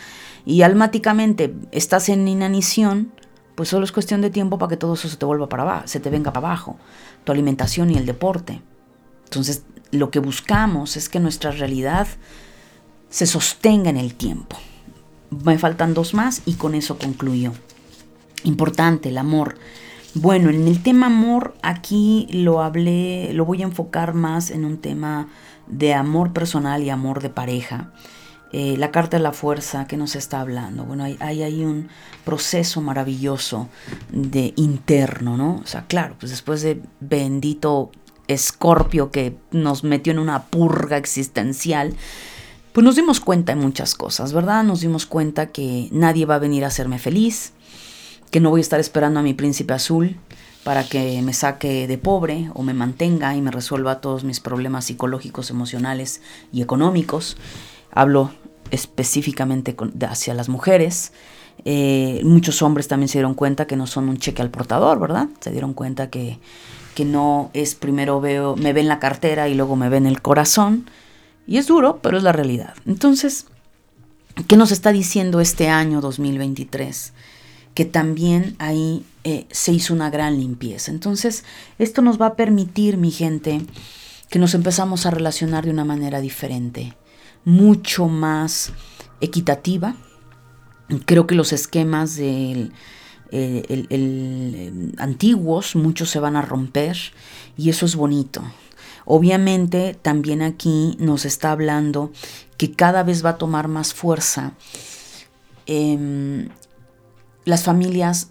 [0.43, 3.11] y almáticamente estás en inanición,
[3.53, 5.87] pues solo es cuestión de tiempo para que todo eso se te vuelva para abajo,
[5.87, 6.77] se te venga para abajo,
[7.23, 8.59] tu alimentación y el deporte.
[9.25, 12.07] Entonces, lo que buscamos es que nuestra realidad
[13.11, 14.57] se sostenga en el tiempo.
[15.45, 17.51] Me faltan dos más y con eso concluyo.
[18.43, 19.55] Importante, el amor.
[20.15, 24.77] Bueno, en el tema amor, aquí lo hablé, lo voy a enfocar más en un
[24.77, 25.27] tema
[25.67, 27.91] de amor personal y amor de pareja.
[28.51, 30.83] Eh, la carta de la fuerza que nos está hablando.
[30.85, 31.87] Bueno, hay, hay un
[32.23, 33.67] proceso maravilloso
[34.11, 35.55] de interno, ¿no?
[35.55, 37.89] O sea, claro, pues después de bendito
[38.27, 41.95] Escorpio que nos metió en una purga existencial,
[42.73, 44.63] pues nos dimos cuenta de muchas cosas, ¿verdad?
[44.63, 47.53] Nos dimos cuenta que nadie va a venir a hacerme feliz,
[48.33, 50.15] que no voy a estar esperando a mi príncipe azul
[50.63, 54.85] para que me saque de pobre o me mantenga y me resuelva todos mis problemas
[54.85, 56.19] psicológicos, emocionales
[56.51, 57.37] y económicos.
[57.91, 58.31] Hablo
[58.71, 59.75] específicamente
[60.09, 61.13] hacia las mujeres.
[61.63, 65.27] Eh, muchos hombres también se dieron cuenta que no son un cheque al portador, ¿verdad?
[65.39, 66.39] Se dieron cuenta que,
[66.95, 70.89] que no es primero veo, me ven la cartera y luego me ven el corazón.
[71.45, 72.73] Y es duro, pero es la realidad.
[72.87, 73.45] Entonces,
[74.47, 77.13] ¿qué nos está diciendo este año 2023?
[77.73, 80.91] Que también ahí eh, se hizo una gran limpieza.
[80.91, 81.43] Entonces,
[81.79, 83.61] esto nos va a permitir, mi gente,
[84.29, 86.95] que nos empezamos a relacionar de una manera diferente,
[87.45, 88.73] mucho más
[89.21, 89.95] equitativa.
[91.05, 92.73] Creo que los esquemas del
[93.33, 96.97] el, antiguos, muchos se van a romper
[97.57, 98.43] y eso es bonito.
[99.05, 102.11] Obviamente también aquí nos está hablando
[102.57, 104.53] que cada vez va a tomar más fuerza
[105.65, 106.49] em,
[107.45, 108.29] las familias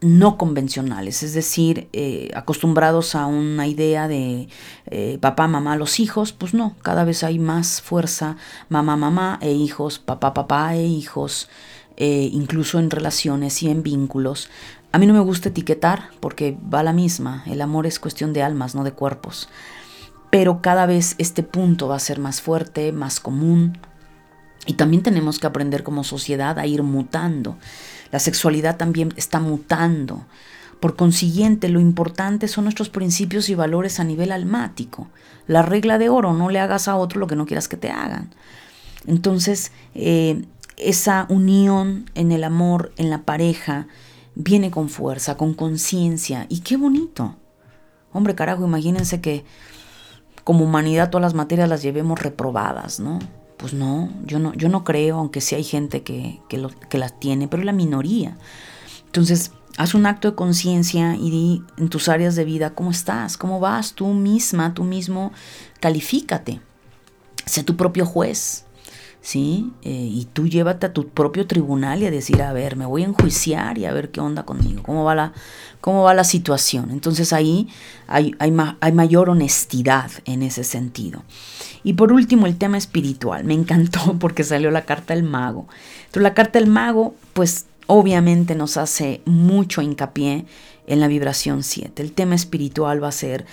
[0.00, 4.48] no convencionales, es decir, eh, acostumbrados a una idea de
[4.86, 8.36] eh, papá, mamá, los hijos, pues no, cada vez hay más fuerza,
[8.68, 11.48] mamá, mamá e hijos, papá, papá e hijos,
[11.96, 14.50] eh, incluso en relaciones y en vínculos.
[14.92, 18.42] A mí no me gusta etiquetar porque va la misma, el amor es cuestión de
[18.42, 19.48] almas, no de cuerpos.
[20.30, 23.78] Pero cada vez este punto va a ser más fuerte, más común.
[24.66, 27.56] Y también tenemos que aprender como sociedad a ir mutando.
[28.10, 30.26] La sexualidad también está mutando.
[30.80, 35.08] Por consiguiente, lo importante son nuestros principios y valores a nivel almático.
[35.46, 37.90] La regla de oro, no le hagas a otro lo que no quieras que te
[37.90, 38.30] hagan.
[39.06, 40.44] Entonces, eh,
[40.76, 43.86] esa unión en el amor, en la pareja,
[44.34, 46.46] viene con fuerza, con conciencia.
[46.48, 47.36] Y qué bonito.
[48.12, 49.44] Hombre, carajo, imagínense que
[50.44, 53.18] como humanidad todas las materias las llevemos reprobadas, ¿no?
[53.56, 57.48] Pues no, yo no, yo no creo, aunque sí hay gente que, que, las tiene,
[57.48, 58.36] pero la minoría.
[59.06, 63.38] Entonces, haz un acto de conciencia y di en tus áreas de vida cómo estás,
[63.38, 65.32] cómo vas, tú misma, tú mismo,
[65.80, 66.60] califícate.
[67.46, 68.65] Sé tu propio juez.
[69.26, 69.72] ¿Sí?
[69.82, 73.02] Eh, y tú llévate a tu propio tribunal y a decir, a ver, me voy
[73.02, 75.32] a enjuiciar y a ver qué onda conmigo, cómo va la,
[75.80, 76.92] cómo va la situación.
[76.92, 77.66] Entonces ahí
[78.06, 81.24] hay, hay, mayor honestidad en ese sentido.
[81.82, 83.42] Y por último, el tema espiritual.
[83.42, 85.66] Me encantó porque salió la carta del mago.
[86.02, 90.46] Entonces la carta del mago, pues obviamente nos hace mucho hincapié
[90.86, 92.00] en la vibración 7.
[92.00, 93.44] El tema espiritual va a ser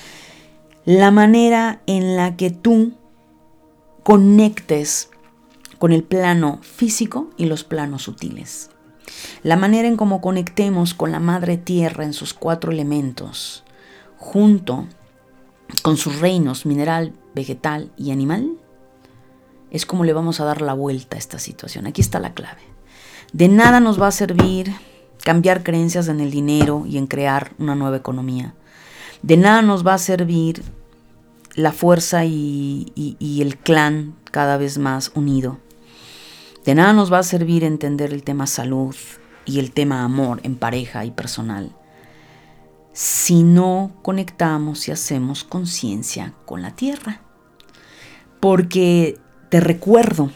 [0.86, 2.94] la manera en la que tú
[4.04, 5.10] conectes
[5.84, 8.70] con el plano físico y los planos sutiles.
[9.44, 13.66] La manera en cómo conectemos con la madre tierra en sus cuatro elementos,
[14.16, 14.88] junto
[15.82, 18.52] con sus reinos mineral, vegetal y animal,
[19.72, 21.86] es como le vamos a dar la vuelta a esta situación.
[21.86, 22.62] Aquí está la clave.
[23.34, 24.74] De nada nos va a servir
[25.22, 28.54] cambiar creencias en el dinero y en crear una nueva economía.
[29.22, 30.64] De nada nos va a servir
[31.56, 35.60] la fuerza y, y el clan cada vez más unido.
[36.64, 38.96] De nada nos va a servir entender el tema salud
[39.46, 41.76] y el tema amor en pareja y personal
[42.94, 47.22] si no conectamos y hacemos conciencia con la tierra.
[48.40, 49.18] Porque
[49.50, 50.32] te recuerdo,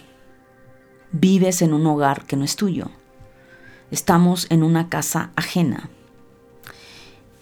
[1.11, 2.89] vives en un hogar que no es tuyo.
[3.91, 5.89] Estamos en una casa ajena.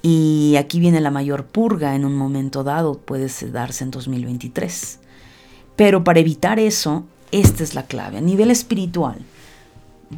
[0.01, 4.99] Y aquí viene la mayor purga en un momento dado, puede darse en 2023.
[5.75, 8.17] Pero para evitar eso, esta es la clave.
[8.17, 9.17] A nivel espiritual,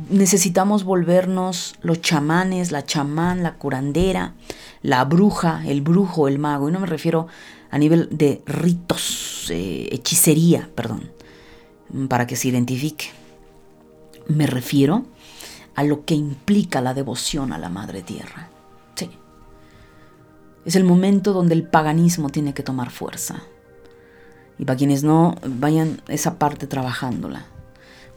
[0.09, 4.33] necesitamos volvernos los chamanes, la chamán, la curandera,
[4.81, 6.69] la bruja, el brujo, el mago.
[6.69, 7.27] Y no me refiero
[7.69, 11.11] a nivel de ritos, eh, hechicería, perdón,
[12.09, 13.07] para que se identifique.
[14.27, 15.05] Me refiero
[15.75, 18.49] a lo que implica la devoción a la Madre Tierra.
[18.95, 19.09] Sí.
[20.65, 23.43] Es el momento donde el paganismo tiene que tomar fuerza.
[24.59, 27.45] Y para quienes no, vayan esa parte trabajándola.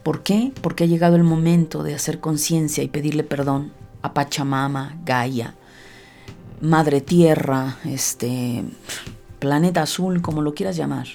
[0.03, 0.51] ¿Por qué?
[0.61, 3.71] Porque ha llegado el momento de hacer conciencia y pedirle perdón
[4.01, 5.55] a Pachamama, Gaia,
[6.59, 8.63] Madre Tierra, este
[9.37, 11.07] planeta azul, como lo quieras llamar.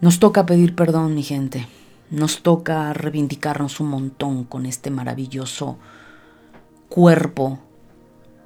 [0.00, 1.66] Nos toca pedir perdón, mi gente.
[2.10, 5.78] Nos toca reivindicarnos un montón con este maravilloso
[6.88, 7.58] cuerpo,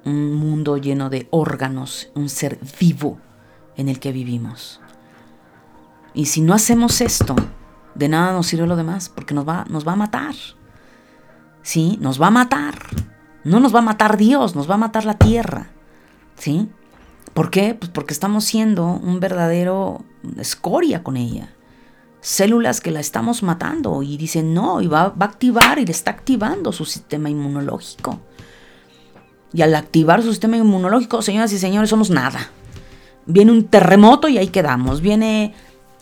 [0.03, 3.19] un mundo lleno de órganos, un ser vivo
[3.77, 4.81] en el que vivimos.
[6.13, 7.35] Y si no hacemos esto,
[7.93, 10.35] de nada nos sirve lo demás, porque nos va, nos va a matar.
[11.61, 11.97] ¿Sí?
[11.99, 12.75] Nos va a matar.
[13.43, 15.71] No nos va a matar Dios, nos va a matar la tierra.
[16.35, 16.69] ¿Sí?
[17.33, 17.75] ¿Por qué?
[17.75, 20.05] Pues porque estamos siendo un verdadero
[20.37, 21.49] escoria con ella.
[22.21, 25.91] células que la estamos matando y dicen no, y va, va a activar y le
[25.91, 28.19] está activando su sistema inmunológico.
[29.53, 32.49] Y al activar su sistema inmunológico, señoras y señores, somos nada.
[33.25, 35.01] Viene un terremoto y ahí quedamos.
[35.01, 35.53] Viene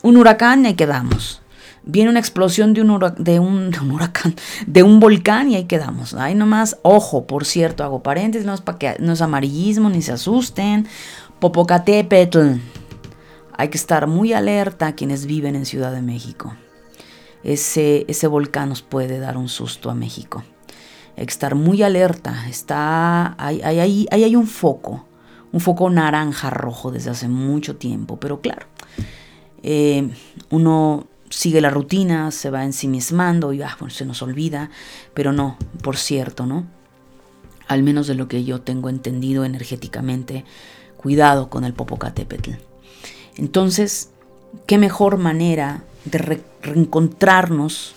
[0.02, 1.42] un huracán y ahí quedamos.
[1.86, 4.36] Viene una explosión de un, huracán,
[4.68, 6.14] de un volcán y ahí quedamos.
[6.14, 10.02] Ahí nomás, ojo, por cierto, hago paréntesis, no es, para que, no es amarillismo, ni
[10.02, 10.88] se asusten.
[11.40, 12.54] Popocatépetl.
[13.56, 16.56] Hay que estar muy alerta quienes viven en Ciudad de México.
[17.44, 20.44] Ese, ese volcán nos puede dar un susto a México.
[21.18, 22.48] Hay que estar muy alerta.
[22.48, 25.06] Está, ahí hay, hay un foco,
[25.54, 28.20] un foco naranja rojo desde hace mucho tiempo.
[28.20, 28.66] Pero claro,
[29.62, 30.10] eh,
[30.50, 34.72] uno sigue la rutina, se va ensimismando y ah, se nos olvida.
[35.14, 36.66] Pero no, por cierto, ¿no?
[37.68, 40.44] Al menos de lo que yo tengo entendido energéticamente,
[40.98, 42.52] cuidado con el Popocatépetl.
[43.38, 44.10] Entonces,
[44.66, 47.94] qué mejor manera de reencontrarnos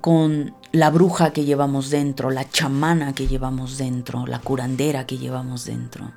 [0.00, 5.64] con la bruja que llevamos dentro, la chamana que llevamos dentro, la curandera que llevamos
[5.64, 6.12] dentro,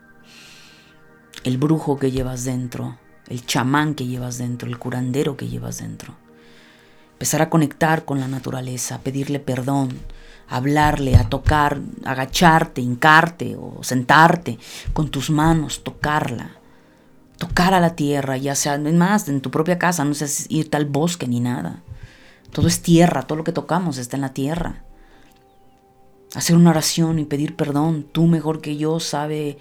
[1.44, 6.16] el brujo que llevas dentro, el chamán que llevas dentro, el curandero que llevas dentro.
[7.14, 10.00] Empezar a conectar con la naturaleza, pedirle perdón,
[10.48, 14.58] hablarle, a tocar, agacharte, hincarte o sentarte
[14.94, 16.62] con tus manos, tocarla
[17.42, 20.86] tocar a la tierra, ya sea, más, en tu propia casa, no sé irte al
[20.86, 21.82] bosque ni nada.
[22.52, 24.84] Todo es tierra, todo lo que tocamos está en la tierra.
[26.36, 29.58] Hacer una oración y pedir perdón, tú mejor que yo sabe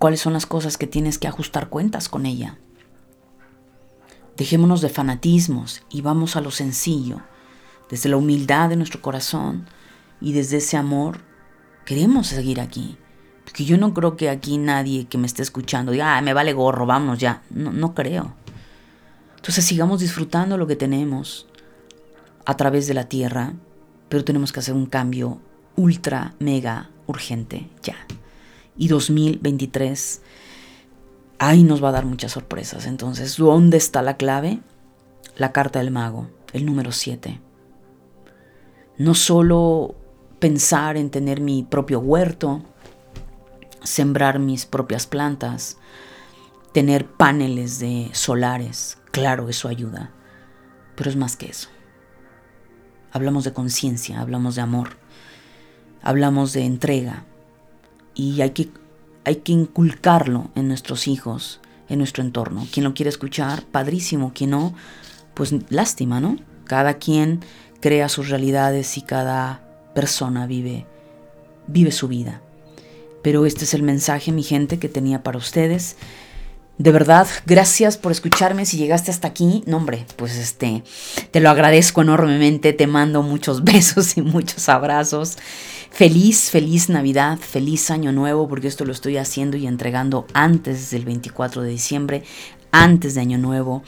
[0.00, 2.56] cuáles son las cosas que tienes que ajustar cuentas con ella.
[4.38, 7.20] Dejémonos de fanatismos y vamos a lo sencillo,
[7.90, 9.66] desde la humildad de nuestro corazón
[10.18, 11.20] y desde ese amor.
[11.84, 12.96] Queremos seguir aquí.
[13.52, 16.86] Que yo no creo que aquí nadie que me esté escuchando diga, me vale gorro,
[16.86, 17.42] vámonos ya.
[17.50, 18.34] No, no creo.
[19.36, 21.46] Entonces sigamos disfrutando lo que tenemos
[22.46, 23.52] a través de la tierra,
[24.08, 25.42] pero tenemos que hacer un cambio
[25.76, 27.96] ultra, mega urgente ya.
[28.76, 30.22] Y 2023,
[31.38, 32.86] ahí nos va a dar muchas sorpresas.
[32.86, 34.60] Entonces, ¿dónde está la clave?
[35.36, 37.40] La carta del mago, el número 7.
[38.98, 39.94] No solo
[40.38, 42.62] pensar en tener mi propio huerto,
[43.82, 45.78] sembrar mis propias plantas,
[46.72, 50.12] tener paneles de solares, claro, eso ayuda,
[50.96, 51.68] pero es más que eso.
[53.12, 54.98] Hablamos de conciencia, hablamos de amor,
[56.02, 57.24] hablamos de entrega
[58.20, 58.68] y hay que,
[59.24, 62.66] hay que inculcarlo en nuestros hijos, en nuestro entorno.
[62.70, 64.74] Quien lo quiere escuchar, padrísimo, quien no,
[65.32, 66.36] pues lástima, ¿no?
[66.64, 67.40] Cada quien
[67.80, 69.62] crea sus realidades y cada
[69.94, 70.84] persona vive,
[71.66, 72.42] vive su vida.
[73.22, 75.96] Pero este es el mensaje, mi gente, que tenía para ustedes.
[76.76, 78.66] De verdad, gracias por escucharme.
[78.66, 80.82] Si llegaste hasta aquí, no hombre, pues este,
[81.30, 82.74] te lo agradezco enormemente.
[82.74, 85.38] Te mando muchos besos y muchos abrazos.
[85.90, 91.04] Feliz, feliz Navidad, feliz Año Nuevo, porque esto lo estoy haciendo y entregando antes del
[91.04, 92.22] 24 de diciembre,
[92.72, 93.82] antes de Año Nuevo.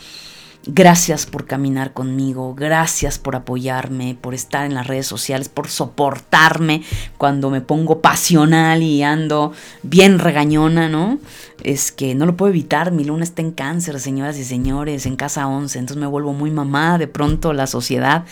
[0.67, 6.83] Gracias por caminar conmigo, gracias por apoyarme, por estar en las redes sociales, por soportarme
[7.19, 11.19] cuando me pongo pasional y ando bien regañona, ¿no?
[11.65, 15.17] Es que no lo puedo evitar, mi luna está en cáncer, señoras y señores, en
[15.17, 18.25] casa 11, entonces me vuelvo muy mamá de pronto la sociedad,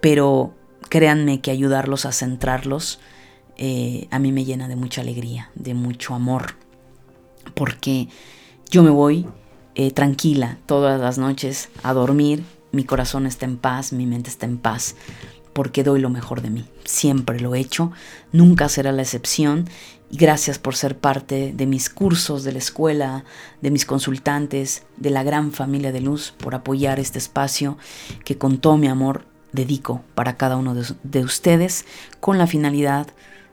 [0.00, 0.57] pero
[0.88, 3.00] créanme que ayudarlos a centrarlos
[3.60, 6.54] eh, a mí me llena de mucha alegría, de mucho amor,
[7.54, 8.08] porque
[8.70, 9.26] yo me voy
[9.74, 14.46] eh, tranquila todas las noches a dormir, mi corazón está en paz, mi mente está
[14.46, 14.94] en paz,
[15.54, 16.66] porque doy lo mejor de mí.
[16.84, 17.90] Siempre lo he hecho,
[18.30, 19.68] nunca será la excepción.
[20.10, 23.24] Gracias por ser parte de mis cursos, de la escuela,
[23.60, 27.76] de mis consultantes, de la gran familia de luz, por apoyar este espacio
[28.24, 29.26] que con todo mi amor
[29.58, 31.84] dedico para cada uno de, de ustedes
[32.20, 33.08] con la finalidad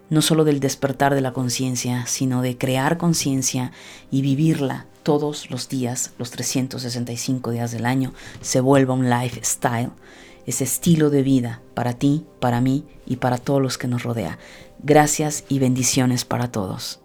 [0.10, 3.72] no solo del despertar de la conciencia, sino de crear conciencia
[4.12, 9.91] y vivirla todos los días, los 365 días del año, se vuelva un lifestyle,
[10.45, 14.38] ese estilo de vida para ti, para mí y para todos los que nos rodea.
[14.84, 16.99] Gracias y bendiciones para todos.